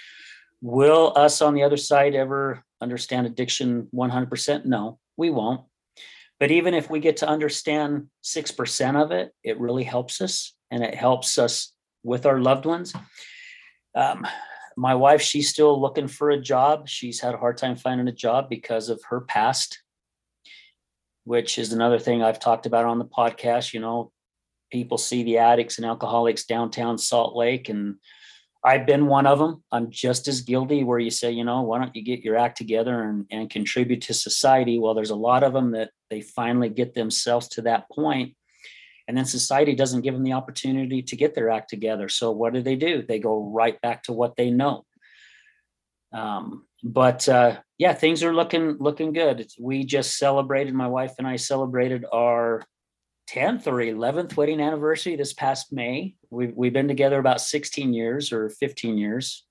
Will 0.59 1.13
us 1.15 1.41
on 1.41 1.53
the 1.53 1.63
other 1.63 1.77
side 1.77 2.13
ever 2.13 2.61
understand 2.81 3.25
addiction 3.25 3.87
100%? 3.95 4.65
No, 4.65 4.99
we 5.15 5.29
won't. 5.29 5.61
But 6.41 6.51
even 6.51 6.73
if 6.73 6.89
we 6.89 6.99
get 6.99 7.15
to 7.17 7.27
understand 7.27 8.07
6% 8.25 9.01
of 9.01 9.13
it, 9.13 9.31
it 9.45 9.57
really 9.61 9.85
helps 9.85 10.19
us 10.19 10.53
and 10.69 10.83
it 10.83 10.93
helps 10.93 11.37
us 11.37 11.71
with 12.03 12.25
our 12.25 12.41
loved 12.41 12.65
ones. 12.65 12.93
Um, 13.95 14.27
my 14.75 14.93
wife, 14.93 15.21
she's 15.21 15.47
still 15.47 15.79
looking 15.79 16.09
for 16.09 16.31
a 16.31 16.41
job. 16.41 16.89
She's 16.89 17.21
had 17.21 17.33
a 17.33 17.37
hard 17.37 17.57
time 17.57 17.77
finding 17.77 18.09
a 18.09 18.11
job 18.11 18.49
because 18.49 18.89
of 18.89 19.01
her 19.07 19.21
past, 19.21 19.82
which 21.23 21.57
is 21.57 21.73
another 21.73 21.99
thing 21.99 22.21
I've 22.21 22.39
talked 22.39 22.65
about 22.65 22.85
on 22.85 22.99
the 22.99 23.05
podcast. 23.05 23.73
You 23.73 23.79
know, 23.79 24.11
people 24.71 24.97
see 24.97 25.23
the 25.23 25.37
addicts 25.37 25.77
and 25.77 25.85
alcoholics 25.85 26.45
downtown 26.45 26.97
Salt 26.97 27.35
Lake, 27.35 27.69
and 27.69 27.95
I've 28.63 28.85
been 28.85 29.07
one 29.07 29.27
of 29.27 29.39
them. 29.39 29.63
I'm 29.71 29.91
just 29.91 30.27
as 30.27 30.41
guilty 30.41 30.83
where 30.83 30.99
you 30.99 31.11
say, 31.11 31.31
you 31.31 31.43
know, 31.43 31.61
why 31.61 31.79
don't 31.79 31.95
you 31.95 32.03
get 32.03 32.23
your 32.23 32.37
act 32.37 32.57
together 32.57 33.03
and, 33.03 33.25
and 33.29 33.49
contribute 33.49 34.01
to 34.03 34.13
society? 34.13 34.79
Well, 34.79 34.93
there's 34.93 35.09
a 35.09 35.15
lot 35.15 35.43
of 35.43 35.53
them 35.53 35.71
that 35.71 35.91
they 36.09 36.21
finally 36.21 36.69
get 36.69 36.93
themselves 36.93 37.47
to 37.49 37.63
that 37.63 37.89
point 37.89 38.35
and 39.07 39.17
then 39.17 39.25
society 39.25 39.75
doesn't 39.75 40.01
give 40.01 40.13
them 40.13 40.23
the 40.23 40.33
opportunity 40.33 41.01
to 41.01 41.15
get 41.15 41.35
their 41.35 41.49
act 41.49 41.69
together 41.69 42.09
so 42.09 42.31
what 42.31 42.53
do 42.53 42.61
they 42.61 42.75
do 42.75 43.01
they 43.01 43.19
go 43.19 43.49
right 43.53 43.79
back 43.81 44.03
to 44.03 44.13
what 44.13 44.35
they 44.35 44.49
know 44.49 44.85
um, 46.13 46.65
but 46.83 47.27
uh, 47.27 47.57
yeah 47.83 47.93
things 47.93 48.23
are 48.23 48.33
looking 48.33 48.77
looking 48.79 49.11
good. 49.11 49.51
We 49.59 49.83
just 49.83 50.17
celebrated 50.17 50.73
my 50.73 50.87
wife 50.87 51.15
and 51.17 51.27
i 51.27 51.35
celebrated 51.35 52.05
our 52.13 52.63
10th 53.29 53.67
or 53.67 53.79
11th 53.79 54.37
wedding 54.37 54.61
anniversary 54.61 55.17
this 55.17 55.33
past 55.33 55.73
may. 55.73 56.15
We've, 56.29 56.53
we've 56.55 56.71
been 56.71 56.87
together 56.87 57.19
about 57.19 57.41
16 57.41 57.93
years 57.93 58.31
or 58.31 58.49
15 58.49 58.97
years. 58.97 59.45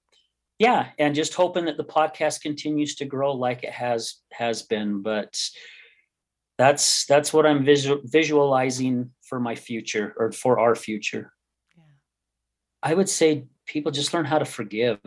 Yeah 0.59 0.89
and 0.99 1.15
just 1.15 1.35
hoping 1.35 1.67
that 1.67 1.77
the 1.77 1.85
podcast 1.85 2.41
continues 2.41 2.95
to 2.97 3.05
grow 3.05 3.33
like 3.35 3.65
it 3.65 3.75
has 3.85 4.01
has 4.33 4.63
been 4.63 5.03
but 5.03 5.39
that's 6.57 7.05
that's 7.05 7.35
what 7.35 7.45
i'm 7.45 7.63
visual, 7.63 8.01
visualizing 8.05 9.11
for 9.29 9.39
my 9.41 9.55
future 9.55 10.15
or 10.17 10.33
for 10.33 10.59
our 10.59 10.75
future. 10.75 11.35
Yeah. 11.77 11.93
i 12.83 12.95
would 12.95 13.11
say 13.11 13.45
people 13.67 13.93
just 13.93 14.15
learn 14.15 14.25
how 14.25 14.39
to 14.39 14.47
forgive. 14.47 15.01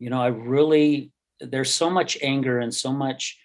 You 0.00 0.10
know 0.10 0.20
i 0.20 0.28
really 0.28 1.12
there's 1.40 1.72
so 1.72 1.90
much 1.90 2.18
anger 2.22 2.58
and 2.58 2.74
so 2.74 2.92
much 2.92 3.38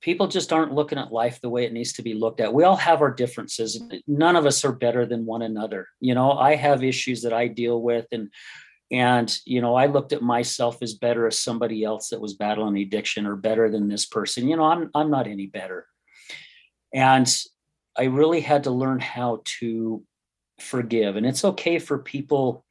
people 0.00 0.28
just 0.28 0.52
aren't 0.52 0.74
looking 0.74 0.98
at 0.98 1.12
life 1.12 1.40
the 1.40 1.48
way 1.48 1.64
it 1.64 1.72
needs 1.72 1.92
to 1.94 2.02
be 2.02 2.14
looked 2.14 2.40
at. 2.40 2.54
We 2.54 2.64
all 2.64 2.76
have 2.76 3.02
our 3.02 3.10
differences. 3.10 3.82
None 4.06 4.36
of 4.36 4.46
us 4.46 4.64
are 4.64 4.72
better 4.72 5.04
than 5.04 5.26
one 5.26 5.42
another. 5.42 5.88
You 6.00 6.14
know 6.14 6.32
i 6.32 6.54
have 6.54 6.84
issues 6.84 7.22
that 7.22 7.32
i 7.32 7.48
deal 7.48 7.80
with 7.82 8.06
and 8.12 8.30
and 8.90 9.38
you 9.44 9.60
know 9.60 9.74
i 9.74 9.86
looked 9.86 10.12
at 10.12 10.22
myself 10.22 10.78
as 10.82 10.94
better 10.94 11.26
as 11.26 11.38
somebody 11.38 11.84
else 11.84 12.08
that 12.08 12.20
was 12.20 12.34
battling 12.34 12.78
addiction 12.78 13.26
or 13.26 13.36
better 13.36 13.70
than 13.70 13.88
this 13.88 14.06
person. 14.06 14.48
You 14.48 14.56
know 14.56 14.64
i'm 14.64 14.90
i'm 14.94 15.10
not 15.10 15.26
any 15.26 15.46
better. 15.46 15.86
And 16.94 17.28
I 17.96 18.04
really 18.04 18.40
had 18.40 18.64
to 18.64 18.70
learn 18.70 19.00
how 19.00 19.42
to 19.58 20.04
forgive. 20.60 21.16
And 21.16 21.26
it's 21.26 21.44
okay 21.44 21.78
for 21.78 21.98
people 21.98 22.64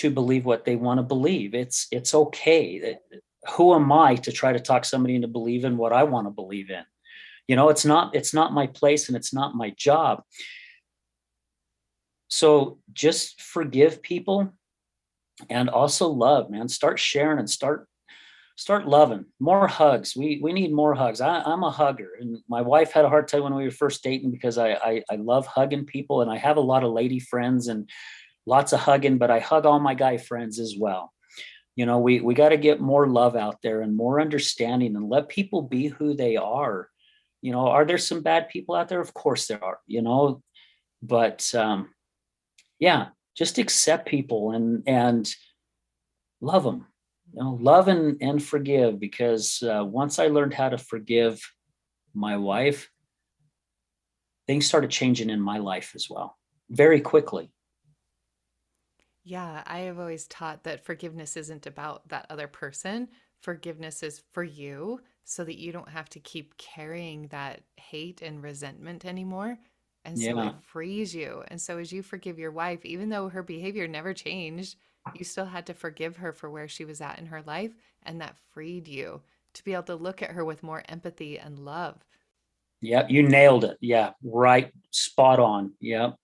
to 0.00 0.10
believe 0.10 0.46
what 0.46 0.64
they 0.64 0.76
want 0.76 0.96
to 0.96 1.02
believe. 1.02 1.54
It's 1.54 1.86
it's 1.92 2.14
okay. 2.14 2.96
Who 3.56 3.74
am 3.74 3.92
I 3.92 4.16
to 4.16 4.32
try 4.32 4.52
to 4.52 4.58
talk 4.58 4.86
somebody 4.86 5.14
into 5.14 5.28
believing 5.28 5.76
what 5.76 5.92
I 5.92 6.04
want 6.04 6.26
to 6.26 6.30
believe 6.30 6.70
in? 6.70 6.84
You 7.46 7.56
know, 7.56 7.68
it's 7.68 7.84
not 7.84 8.14
it's 8.14 8.32
not 8.32 8.54
my 8.54 8.66
place 8.66 9.08
and 9.08 9.16
it's 9.16 9.34
not 9.34 9.54
my 9.54 9.70
job. 9.76 10.22
So 12.28 12.78
just 12.94 13.42
forgive 13.42 14.00
people 14.00 14.54
and 15.50 15.68
also 15.68 16.08
love, 16.08 16.50
man. 16.50 16.68
Start 16.68 16.98
sharing 16.98 17.38
and 17.38 17.50
start 17.50 17.86
start 18.56 18.86
loving 18.86 19.24
more 19.38 19.66
hugs 19.66 20.14
we 20.14 20.38
we 20.42 20.52
need 20.52 20.70
more 20.70 20.94
hugs 20.94 21.22
I, 21.22 21.50
am 21.50 21.62
a 21.62 21.70
hugger 21.70 22.10
and 22.20 22.36
my 22.46 22.60
wife 22.60 22.92
had 22.92 23.06
a 23.06 23.08
hard 23.08 23.26
time 23.26 23.44
when 23.44 23.54
we 23.54 23.64
were 23.64 23.70
first 23.70 24.02
dating 24.02 24.32
because 24.32 24.58
I, 24.58 24.72
I 24.72 25.02
i 25.10 25.16
love 25.16 25.46
hugging 25.46 25.86
people 25.86 26.20
and 26.20 26.30
i 26.30 26.36
have 26.36 26.58
a 26.58 26.68
lot 26.72 26.84
of 26.84 26.92
lady 26.92 27.20
friends 27.20 27.68
and 27.68 27.88
lots 28.46 28.72
of 28.72 28.80
hugging 28.80 29.18
but 29.18 29.30
i 29.30 29.38
hug 29.38 29.66
all 29.66 29.80
my 29.80 29.94
guy 29.94 30.16
friends 30.16 30.58
as 30.58 30.74
well. 30.78 31.12
You 31.76 31.86
know 31.86 31.98
we 31.98 32.20
we 32.20 32.34
got 32.34 32.50
to 32.50 32.56
get 32.56 32.80
more 32.80 33.06
love 33.06 33.36
out 33.36 33.58
there 33.62 33.80
and 33.80 33.96
more 33.96 34.20
understanding 34.20 34.96
and 34.96 35.08
let 35.08 35.28
people 35.28 35.62
be 35.62 35.86
who 35.86 36.14
they 36.14 36.36
are. 36.36 36.88
You 37.42 37.52
know 37.52 37.68
are 37.68 37.84
there 37.84 37.98
some 37.98 38.22
bad 38.22 38.48
people 38.48 38.74
out 38.74 38.88
there? 38.88 39.00
Of 39.00 39.14
course 39.14 39.46
there 39.46 39.62
are 39.64 39.78
you 39.86 40.02
know 40.02 40.42
but 41.02 41.54
um 41.54 41.88
yeah 42.78 43.08
just 43.36 43.58
accept 43.58 44.08
people 44.08 44.50
and 44.50 44.82
and 44.86 45.32
love 46.40 46.64
them 46.64 46.86
you 47.32 47.42
know, 47.42 47.58
love 47.60 47.88
and, 47.88 48.16
and 48.20 48.42
forgive 48.42 48.98
because 48.98 49.62
uh, 49.62 49.84
once 49.84 50.18
I 50.18 50.28
learned 50.28 50.54
how 50.54 50.68
to 50.68 50.78
forgive 50.78 51.40
my 52.14 52.36
wife, 52.36 52.90
things 54.46 54.66
started 54.66 54.90
changing 54.90 55.30
in 55.30 55.40
my 55.40 55.58
life 55.58 55.92
as 55.94 56.08
well 56.10 56.36
very 56.70 57.00
quickly. 57.00 57.52
Yeah, 59.24 59.62
I 59.66 59.80
have 59.80 59.98
always 59.98 60.26
taught 60.26 60.64
that 60.64 60.84
forgiveness 60.84 61.36
isn't 61.36 61.66
about 61.66 62.08
that 62.08 62.26
other 62.30 62.48
person. 62.48 63.08
Forgiveness 63.40 64.02
is 64.02 64.22
for 64.30 64.42
you 64.42 65.00
so 65.24 65.44
that 65.44 65.58
you 65.58 65.72
don't 65.72 65.88
have 65.88 66.08
to 66.10 66.20
keep 66.20 66.56
carrying 66.56 67.28
that 67.28 67.62
hate 67.76 68.22
and 68.22 68.42
resentment 68.42 69.04
anymore. 69.04 69.58
And 70.04 70.18
so 70.18 70.24
yeah. 70.24 70.48
it 70.48 70.54
frees 70.62 71.14
you. 71.14 71.44
And 71.48 71.60
so 71.60 71.78
as 71.78 71.92
you 71.92 72.02
forgive 72.02 72.38
your 72.38 72.50
wife, 72.50 72.84
even 72.84 73.10
though 73.10 73.28
her 73.28 73.42
behavior 73.42 73.86
never 73.86 74.14
changed, 74.14 74.76
you 75.14 75.24
still 75.24 75.44
had 75.44 75.66
to 75.66 75.74
forgive 75.74 76.16
her 76.16 76.32
for 76.32 76.50
where 76.50 76.68
she 76.68 76.84
was 76.84 77.00
at 77.00 77.18
in 77.18 77.26
her 77.26 77.42
life. 77.42 77.72
And 78.04 78.20
that 78.20 78.38
freed 78.52 78.88
you 78.88 79.20
to 79.54 79.64
be 79.64 79.74
able 79.74 79.82
to 79.84 79.94
look 79.96 80.22
at 80.22 80.30
her 80.30 80.44
with 80.44 80.62
more 80.62 80.82
empathy 80.88 81.38
and 81.38 81.58
love. 81.58 81.96
Yep, 82.80 83.10
you 83.10 83.22
nailed 83.22 83.64
it. 83.64 83.76
Yeah, 83.80 84.12
right, 84.24 84.72
spot 84.90 85.38
on. 85.38 85.72
Yep. 85.80 86.16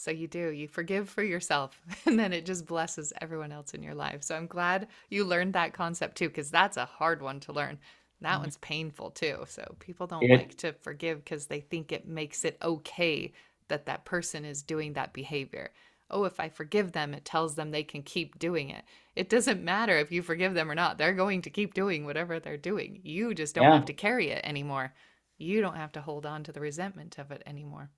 Yeah. 0.00 0.04
So 0.04 0.10
you 0.10 0.28
do, 0.28 0.50
you 0.50 0.68
forgive 0.68 1.08
for 1.08 1.22
yourself, 1.22 1.80
and 2.06 2.18
then 2.18 2.32
it 2.32 2.46
just 2.46 2.66
blesses 2.66 3.12
everyone 3.20 3.52
else 3.52 3.74
in 3.74 3.82
your 3.82 3.94
life. 3.94 4.22
So 4.22 4.34
I'm 4.34 4.46
glad 4.46 4.88
you 5.08 5.24
learned 5.24 5.54
that 5.54 5.72
concept 5.72 6.16
too, 6.16 6.28
because 6.28 6.50
that's 6.50 6.76
a 6.76 6.84
hard 6.84 7.22
one 7.22 7.40
to 7.40 7.52
learn. 7.52 7.78
That 8.20 8.32
mm-hmm. 8.32 8.42
one's 8.42 8.56
painful 8.58 9.10
too. 9.10 9.44
So 9.46 9.76
people 9.78 10.06
don't 10.06 10.22
it, 10.22 10.30
like 10.30 10.56
to 10.58 10.72
forgive 10.72 11.24
because 11.24 11.46
they 11.46 11.60
think 11.60 11.92
it 11.92 12.06
makes 12.06 12.44
it 12.44 12.58
okay 12.62 13.32
that 13.68 13.86
that 13.86 14.04
person 14.04 14.44
is 14.44 14.62
doing 14.62 14.94
that 14.94 15.12
behavior 15.12 15.70
oh, 16.10 16.24
if 16.24 16.40
I 16.40 16.48
forgive 16.48 16.92
them, 16.92 17.14
it 17.14 17.24
tells 17.24 17.54
them 17.54 17.70
they 17.70 17.82
can 17.82 18.02
keep 18.02 18.38
doing 18.38 18.70
it. 18.70 18.84
It 19.16 19.28
doesn't 19.28 19.62
matter 19.62 19.96
if 19.96 20.12
you 20.12 20.22
forgive 20.22 20.54
them 20.54 20.70
or 20.70 20.74
not. 20.74 20.98
They're 20.98 21.14
going 21.14 21.42
to 21.42 21.50
keep 21.50 21.74
doing 21.74 22.04
whatever 22.04 22.40
they're 22.40 22.56
doing. 22.56 23.00
You 23.02 23.34
just 23.34 23.54
don't 23.54 23.64
yeah. 23.64 23.74
have 23.74 23.84
to 23.86 23.92
carry 23.92 24.30
it 24.30 24.44
anymore. 24.44 24.92
You 25.38 25.60
don't 25.60 25.76
have 25.76 25.92
to 25.92 26.00
hold 26.00 26.26
on 26.26 26.44
to 26.44 26.52
the 26.52 26.60
resentment 26.60 27.18
of 27.18 27.30
it 27.30 27.42
anymore. 27.46 27.90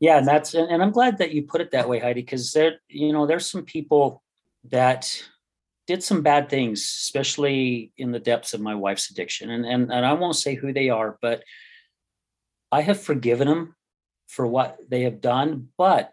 Yeah, 0.00 0.18
and 0.18 0.26
that's 0.26 0.54
and, 0.54 0.70
and 0.70 0.82
I'm 0.82 0.92
glad 0.92 1.18
that 1.18 1.32
you 1.32 1.42
put 1.42 1.60
it 1.60 1.72
that 1.72 1.88
way, 1.88 1.98
Heidi, 1.98 2.22
because 2.22 2.52
there, 2.52 2.80
you 2.88 3.12
know, 3.12 3.26
there's 3.26 3.46
some 3.46 3.64
people 3.64 4.22
that 4.70 5.22
did 5.86 6.02
some 6.02 6.22
bad 6.22 6.48
things, 6.48 6.80
especially 6.80 7.92
in 7.96 8.12
the 8.12 8.20
depths 8.20 8.54
of 8.54 8.60
my 8.60 8.74
wife's 8.74 9.10
addiction. 9.10 9.50
And 9.50 9.64
and, 9.66 9.92
and 9.92 10.06
I 10.06 10.12
won't 10.14 10.36
say 10.36 10.54
who 10.54 10.72
they 10.72 10.88
are, 10.88 11.18
but 11.20 11.42
I 12.72 12.82
have 12.82 13.00
forgiven 13.00 13.48
them 13.48 13.74
for 14.28 14.46
what 14.46 14.78
they 14.88 15.02
have 15.02 15.20
done, 15.20 15.68
but 15.76 16.12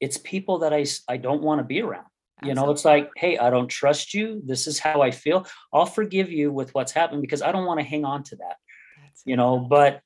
it's 0.00 0.18
people 0.18 0.58
that 0.58 0.74
I, 0.74 0.84
I 1.08 1.16
don't 1.16 1.42
want 1.42 1.60
to 1.60 1.64
be 1.64 1.80
around. 1.80 2.06
You 2.44 2.54
know, 2.54 2.72
it's 2.72 2.84
like, 2.84 3.08
hey, 3.14 3.38
I 3.38 3.50
don't 3.50 3.68
trust 3.68 4.14
you. 4.14 4.42
This 4.44 4.66
is 4.66 4.80
how 4.80 5.00
I 5.00 5.12
feel. 5.12 5.46
I'll 5.72 5.86
forgive 5.86 6.32
you 6.32 6.50
with 6.50 6.74
what's 6.74 6.90
happened 6.90 7.22
because 7.22 7.40
I 7.40 7.52
don't 7.52 7.66
want 7.66 7.78
to 7.78 7.86
hang 7.86 8.04
on 8.04 8.24
to 8.24 8.36
that. 8.36 8.56
That's 9.00 9.22
you 9.24 9.36
know, 9.36 9.60
but 9.60 10.00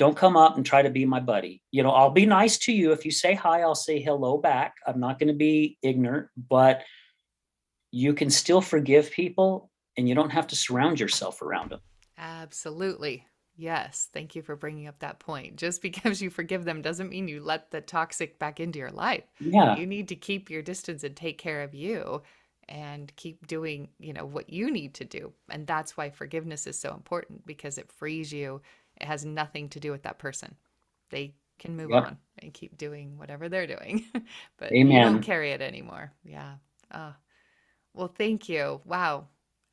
don't 0.00 0.16
come 0.16 0.34
up 0.34 0.56
and 0.56 0.64
try 0.64 0.80
to 0.80 0.88
be 0.88 1.04
my 1.04 1.20
buddy. 1.20 1.60
You 1.72 1.82
know, 1.82 1.90
I'll 1.90 2.10
be 2.10 2.24
nice 2.24 2.56
to 2.60 2.72
you. 2.72 2.90
If 2.92 3.04
you 3.04 3.10
say 3.10 3.34
hi, 3.34 3.60
I'll 3.60 3.74
say 3.74 4.00
hello 4.00 4.38
back. 4.38 4.76
I'm 4.86 4.98
not 4.98 5.18
going 5.18 5.28
to 5.28 5.34
be 5.34 5.76
ignorant, 5.82 6.28
but 6.48 6.84
you 7.90 8.14
can 8.14 8.30
still 8.30 8.62
forgive 8.62 9.10
people 9.10 9.70
and 9.98 10.08
you 10.08 10.14
don't 10.14 10.30
have 10.30 10.46
to 10.46 10.56
surround 10.56 11.00
yourself 11.00 11.42
around 11.42 11.72
them. 11.72 11.80
Absolutely. 12.16 13.26
Yes, 13.58 14.08
thank 14.14 14.34
you 14.34 14.40
for 14.40 14.56
bringing 14.56 14.86
up 14.88 14.98
that 15.00 15.18
point. 15.18 15.56
Just 15.56 15.82
because 15.82 16.22
you 16.22 16.30
forgive 16.30 16.64
them 16.64 16.80
doesn't 16.80 17.10
mean 17.10 17.28
you 17.28 17.42
let 17.42 17.70
the 17.70 17.82
toxic 17.82 18.38
back 18.38 18.58
into 18.58 18.78
your 18.78 18.90
life. 18.90 19.24
Yeah. 19.38 19.76
You 19.76 19.86
need 19.86 20.08
to 20.08 20.16
keep 20.16 20.48
your 20.48 20.62
distance 20.62 21.04
and 21.04 21.14
take 21.14 21.36
care 21.36 21.62
of 21.62 21.74
you 21.74 22.22
and 22.70 23.14
keep 23.16 23.46
doing, 23.46 23.88
you 23.98 24.14
know, 24.14 24.24
what 24.24 24.48
you 24.48 24.70
need 24.70 24.94
to 24.94 25.04
do. 25.04 25.34
And 25.50 25.66
that's 25.66 25.98
why 25.98 26.08
forgiveness 26.08 26.66
is 26.66 26.78
so 26.78 26.94
important 26.94 27.44
because 27.44 27.76
it 27.76 27.92
frees 27.92 28.32
you. 28.32 28.62
It 29.00 29.06
has 29.06 29.24
nothing 29.24 29.68
to 29.70 29.80
do 29.80 29.90
with 29.90 30.02
that 30.02 30.18
person. 30.18 30.54
They 31.10 31.34
can 31.58 31.76
move 31.76 31.90
yep. 31.90 32.04
on 32.04 32.18
and 32.38 32.52
keep 32.52 32.76
doing 32.76 33.16
whatever 33.18 33.48
they're 33.48 33.66
doing. 33.66 34.04
but 34.58 34.72
Amen. 34.72 34.90
you 34.90 35.02
don't 35.02 35.22
carry 35.22 35.52
it 35.52 35.60
anymore. 35.60 36.12
Yeah. 36.24 36.54
Uh, 36.90 37.12
well, 37.94 38.08
thank 38.08 38.48
you. 38.48 38.80
Wow. 38.84 39.26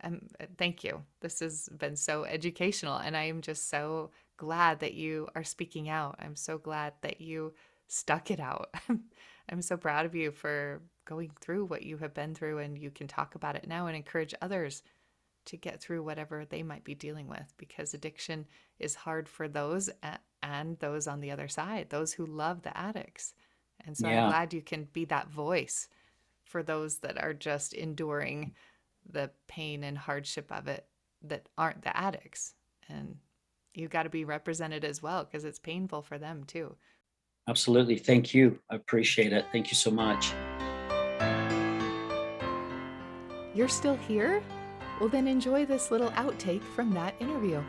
Um, 0.04 0.22
thank 0.58 0.84
you. 0.84 1.04
This 1.22 1.40
has 1.40 1.70
been 1.70 1.96
so 1.96 2.24
educational, 2.26 2.98
and 2.98 3.18
I 3.18 3.24
am 3.24 3.42
just 3.42 3.70
so 3.70 4.12
glad 4.38 4.80
that 4.82 4.94
you 4.94 5.28
are 5.36 5.44
speaking 5.44 5.90
out. 5.90 6.18
I'm 6.20 6.36
so 6.36 6.58
glad 6.58 6.94
that 7.02 7.20
you 7.20 7.54
stuck 7.88 8.30
it 8.30 8.40
out. 8.40 8.74
I'm 9.50 9.62
so 9.62 9.78
proud 9.78 10.06
of 10.06 10.13
you 10.13 10.32
for 10.32 10.82
going 11.06 11.32
through 11.40 11.66
what 11.66 11.84
you 11.84 11.98
have 11.98 12.13
been 12.13 12.36
through, 12.36 12.60
and 12.60 12.78
you 12.78 12.92
can 12.92 13.08
talk 13.08 13.36
about 13.36 13.56
it 13.56 13.68
now 13.68 13.88
and 13.88 13.96
encourage 13.96 14.36
others 14.42 14.84
to 15.48 15.58
get 15.58 15.82
through 15.82 16.04
whatever 16.04 16.46
they 16.46 16.62
might 16.62 16.84
be 16.84 16.94
dealing 16.96 17.28
with 17.28 17.54
because 17.58 17.94
addiction 17.94 18.46
is 18.80 18.96
hard 18.96 19.28
for 19.28 19.48
those 19.48 19.90
and 20.44 20.78
those 20.80 21.08
on 21.08 21.22
the 21.22 21.32
other 21.32 21.48
side, 21.48 21.90
those 21.90 22.14
who 22.14 22.26
love 22.26 22.62
the 22.62 22.78
addicts. 22.78 23.34
And 23.86 23.98
so 23.98 24.08
yeah. 24.08 24.26
I'm 24.26 24.30
glad 24.30 24.54
you 24.54 24.62
can 24.62 24.88
be 24.94 25.06
that 25.06 25.30
voice 25.30 25.88
for 26.44 26.64
those 26.64 27.00
that 27.00 27.22
are 27.22 27.34
just 27.34 27.74
enduring 27.74 28.54
the 29.10 29.32
pain 29.48 29.84
and 29.84 29.98
hardship 29.98 30.52
of 30.52 30.68
it 30.68 30.86
that 31.24 31.48
aren't 31.58 31.82
the 31.82 31.96
addicts. 31.96 32.54
And 32.90 33.16
you've 33.74 33.92
got 33.92 34.04
to 34.04 34.10
be 34.10 34.26
represented 34.26 34.84
as 34.84 35.02
well 35.02 35.24
because 35.24 35.46
it's 35.46 35.60
painful 35.60 36.02
for 36.02 36.18
them 36.18 36.44
too. 36.46 36.76
Absolutely. 37.48 37.98
Thank 37.98 38.34
you. 38.34 38.60
I 38.70 38.76
appreciate 38.76 39.32
it. 39.32 39.46
Thank 39.54 39.72
you 39.72 39.76
so 39.76 39.92
much. 39.92 40.34
You're 43.56 43.70
still 43.70 43.96
here? 43.96 44.44
Well, 45.00 45.10
then 45.10 45.28
enjoy 45.28 45.66
this 45.66 45.92
little 45.92 46.10
outtake 46.12 46.64
from 46.64 46.94
that 46.94 47.14
interview. 47.20 47.62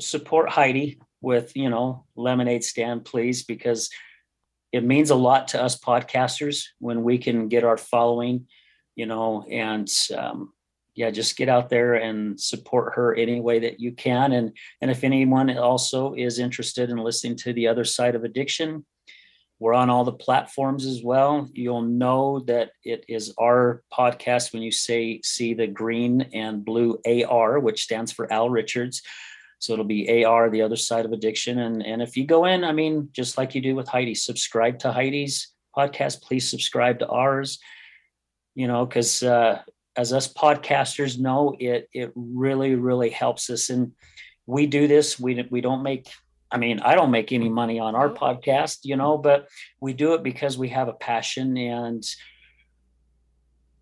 support 0.00 0.48
Heidi 0.48 0.98
with, 1.20 1.56
you 1.56 1.70
know, 1.70 2.04
lemonade 2.16 2.64
stand, 2.64 3.04
please, 3.04 3.44
because 3.44 3.90
it 4.72 4.84
means 4.84 5.10
a 5.10 5.14
lot 5.14 5.48
to 5.48 5.62
us 5.62 5.78
podcasters 5.78 6.64
when 6.78 7.02
we 7.02 7.18
can 7.18 7.48
get 7.48 7.64
our 7.64 7.76
following, 7.76 8.46
you 8.96 9.06
know, 9.06 9.44
and 9.50 9.88
um, 10.16 10.52
yeah, 10.94 11.10
just 11.10 11.36
get 11.36 11.48
out 11.48 11.68
there 11.68 11.94
and 11.94 12.40
support 12.40 12.94
her 12.94 13.14
any 13.14 13.40
way 13.40 13.60
that 13.60 13.80
you 13.80 13.92
can. 13.92 14.32
And 14.32 14.56
and 14.80 14.90
if 14.90 15.04
anyone 15.04 15.56
also 15.56 16.14
is 16.14 16.38
interested 16.38 16.90
in 16.90 16.98
listening 16.98 17.36
to 17.38 17.52
the 17.52 17.68
other 17.68 17.84
side 17.84 18.14
of 18.14 18.24
addiction, 18.24 18.84
we're 19.60 19.74
on 19.74 19.88
all 19.88 20.04
the 20.04 20.12
platforms 20.12 20.84
as 20.84 21.02
well. 21.02 21.48
You'll 21.52 21.82
know 21.82 22.40
that 22.40 22.72
it 22.82 23.04
is 23.08 23.32
our 23.40 23.82
podcast 23.92 24.52
when 24.52 24.62
you 24.62 24.72
say 24.72 25.20
see 25.22 25.54
the 25.54 25.66
green 25.66 26.22
and 26.34 26.64
blue 26.64 26.98
AR, 27.06 27.60
which 27.60 27.84
stands 27.84 28.12
for 28.12 28.32
Al 28.32 28.50
Richards. 28.50 29.02
So 29.60 29.72
it'll 29.72 29.84
be 29.84 30.24
AR, 30.24 30.50
the 30.50 30.62
other 30.62 30.76
side 30.76 31.04
of 31.04 31.12
addiction. 31.12 31.60
And, 31.60 31.86
and 31.86 32.02
if 32.02 32.16
you 32.16 32.26
go 32.26 32.44
in, 32.44 32.64
I 32.64 32.72
mean, 32.72 33.08
just 33.12 33.38
like 33.38 33.54
you 33.54 33.60
do 33.60 33.74
with 33.74 33.88
Heidi, 33.88 34.14
subscribe 34.14 34.80
to 34.80 34.92
Heidi's 34.92 35.52
podcast. 35.74 36.20
Please 36.20 36.50
subscribe 36.50 36.98
to 36.98 37.08
ours, 37.08 37.58
you 38.54 38.66
know, 38.66 38.84
because 38.84 39.22
uh, 39.22 39.62
as 39.96 40.12
us 40.12 40.30
podcasters 40.30 41.18
know, 41.18 41.56
it, 41.58 41.88
it 41.94 42.12
really, 42.14 42.74
really 42.74 43.10
helps 43.10 43.48
us. 43.48 43.70
And 43.70 43.92
we 44.46 44.66
do 44.66 44.86
this, 44.88 45.18
we, 45.18 45.46
we 45.50 45.60
don't 45.60 45.82
make 45.82 46.08
I 46.50 46.58
mean, 46.58 46.80
I 46.80 46.94
don't 46.94 47.10
make 47.10 47.32
any 47.32 47.48
money 47.48 47.78
on 47.78 47.94
our 47.94 48.08
mm-hmm. 48.08 48.22
podcast, 48.22 48.80
you 48.82 48.96
know, 48.96 49.18
but 49.18 49.48
we 49.80 49.92
do 49.92 50.14
it 50.14 50.22
because 50.22 50.56
we 50.56 50.68
have 50.68 50.88
a 50.88 50.92
passion 50.92 51.56
and 51.56 52.04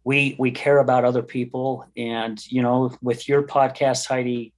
we 0.04 0.34
we 0.38 0.50
care 0.50 0.78
about 0.78 1.04
other 1.04 1.22
people. 1.22 1.86
And 1.96 2.44
you 2.50 2.62
know, 2.62 2.96
with 3.02 3.28
your 3.28 3.42
podcast, 3.42 4.06
Heidi, 4.06 4.52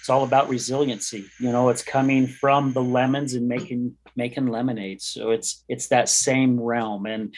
it's 0.00 0.10
all 0.10 0.24
about 0.24 0.48
resiliency. 0.48 1.26
You 1.38 1.52
know 1.52 1.68
it's 1.68 1.82
coming 1.82 2.26
from 2.26 2.72
the 2.72 2.82
lemons 2.82 3.34
and 3.34 3.48
making 3.48 3.96
making 4.16 4.48
lemonade 4.48 5.00
so 5.00 5.30
it's 5.30 5.64
it's 5.68 5.88
that 5.88 6.08
same 6.08 6.60
realm. 6.60 7.06
And 7.06 7.34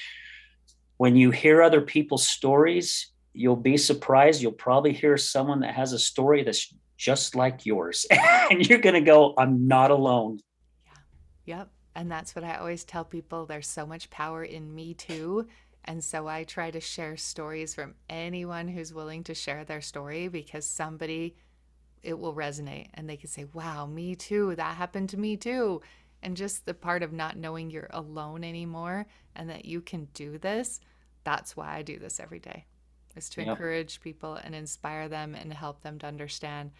when 0.96 1.16
you 1.16 1.30
hear 1.30 1.62
other 1.62 1.80
people's 1.80 2.26
stories 2.26 3.12
you'll 3.34 3.56
be 3.56 3.76
surprised. 3.76 4.42
You'll 4.42 4.52
probably 4.52 4.92
hear 4.92 5.16
someone 5.16 5.60
that 5.60 5.74
has 5.74 5.92
a 5.92 5.98
story 5.98 6.42
that's 6.42 6.72
just 7.02 7.34
like 7.34 7.66
yours 7.66 8.06
and 8.50 8.68
you're 8.68 8.78
going 8.78 8.94
to 8.94 9.00
go 9.00 9.34
i'm 9.36 9.66
not 9.66 9.90
alone 9.90 10.38
yeah 10.86 11.56
yep 11.56 11.70
and 11.96 12.10
that's 12.10 12.34
what 12.34 12.44
i 12.44 12.54
always 12.54 12.84
tell 12.84 13.04
people 13.04 13.44
there's 13.44 13.66
so 13.66 13.84
much 13.84 14.08
power 14.10 14.44
in 14.44 14.72
me 14.74 14.94
too 14.94 15.46
and 15.84 16.02
so 16.02 16.28
I 16.28 16.44
try 16.44 16.70
to 16.70 16.80
share 16.80 17.16
stories 17.16 17.74
from 17.74 17.94
anyone 18.08 18.68
who's 18.68 18.94
willing 18.94 19.24
to 19.24 19.34
share 19.34 19.64
their 19.64 19.80
story 19.80 20.28
because 20.28 20.64
somebody 20.64 21.34
it 22.02 22.18
will 22.18 22.34
resonate 22.34 22.88
and 22.94 23.08
they 23.08 23.16
can 23.16 23.28
say, 23.28 23.46
wow, 23.52 23.86
me 23.86 24.14
too. 24.14 24.54
That 24.56 24.76
happened 24.76 25.08
to 25.10 25.16
me 25.16 25.36
too. 25.36 25.82
And 26.22 26.36
just 26.36 26.66
the 26.66 26.74
part 26.74 27.02
of 27.02 27.12
not 27.12 27.36
knowing 27.36 27.70
you're 27.70 27.90
alone 27.90 28.44
anymore 28.44 29.06
and 29.36 29.48
that 29.50 29.64
you 29.64 29.80
can 29.80 30.08
do 30.14 30.38
this. 30.38 30.80
That's 31.24 31.56
why 31.56 31.76
I 31.76 31.82
do 31.82 31.98
this 31.98 32.18
every 32.18 32.40
day 32.40 32.66
is 33.14 33.28
to 33.30 33.40
yep. 33.40 33.50
encourage 33.50 34.00
people 34.00 34.34
and 34.34 34.54
inspire 34.54 35.08
them 35.08 35.34
and 35.34 35.52
help 35.52 35.82
them 35.82 35.98
to 36.00 36.06
understand 36.06 36.70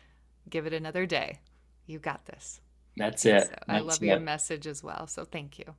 give 0.51 0.67
it 0.67 0.73
another 0.73 1.07
day. 1.07 1.41
You 1.87 1.99
got 1.99 2.27
this. 2.27 2.61
That's 2.97 3.25
it. 3.25 3.45
So 3.45 3.49
That's 3.49 3.65
I 3.69 3.79
love 3.81 4.03
it. 4.03 4.07
your 4.07 4.21
message 4.21 4.67
as 4.67 4.83
well. 4.83 5.07
So 5.07 5.25
thank 5.25 5.59
you. 5.59 5.75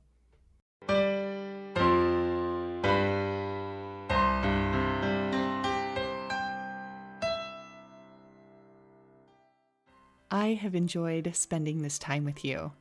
I 10.30 10.54
have 10.54 10.74
enjoyed 10.74 11.30
spending 11.34 11.82
this 11.82 11.98
time 11.98 12.24
with 12.24 12.44
you. 12.44 12.72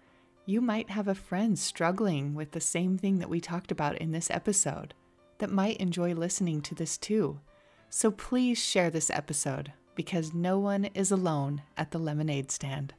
You 0.45 0.59
might 0.59 0.89
have 0.89 1.07
a 1.07 1.15
friend 1.15 1.57
struggling 1.57 2.33
with 2.33 2.51
the 2.51 2.59
same 2.59 2.97
thing 2.97 3.19
that 3.19 3.29
we 3.29 3.39
talked 3.39 3.71
about 3.71 3.97
in 3.99 4.11
this 4.11 4.31
episode 4.31 4.93
that 5.37 5.51
might 5.51 5.77
enjoy 5.77 6.13
listening 6.13 6.61
to 6.63 6.75
this 6.75 6.97
too. 6.97 7.39
So 7.89 8.11
please 8.11 8.57
share 8.57 8.89
this 8.89 9.09
episode 9.09 9.71
because 9.95 10.33
no 10.33 10.59
one 10.59 10.85
is 10.93 11.11
alone 11.11 11.61
at 11.77 11.91
the 11.91 11.99
lemonade 11.99 12.51
stand. 12.51 12.93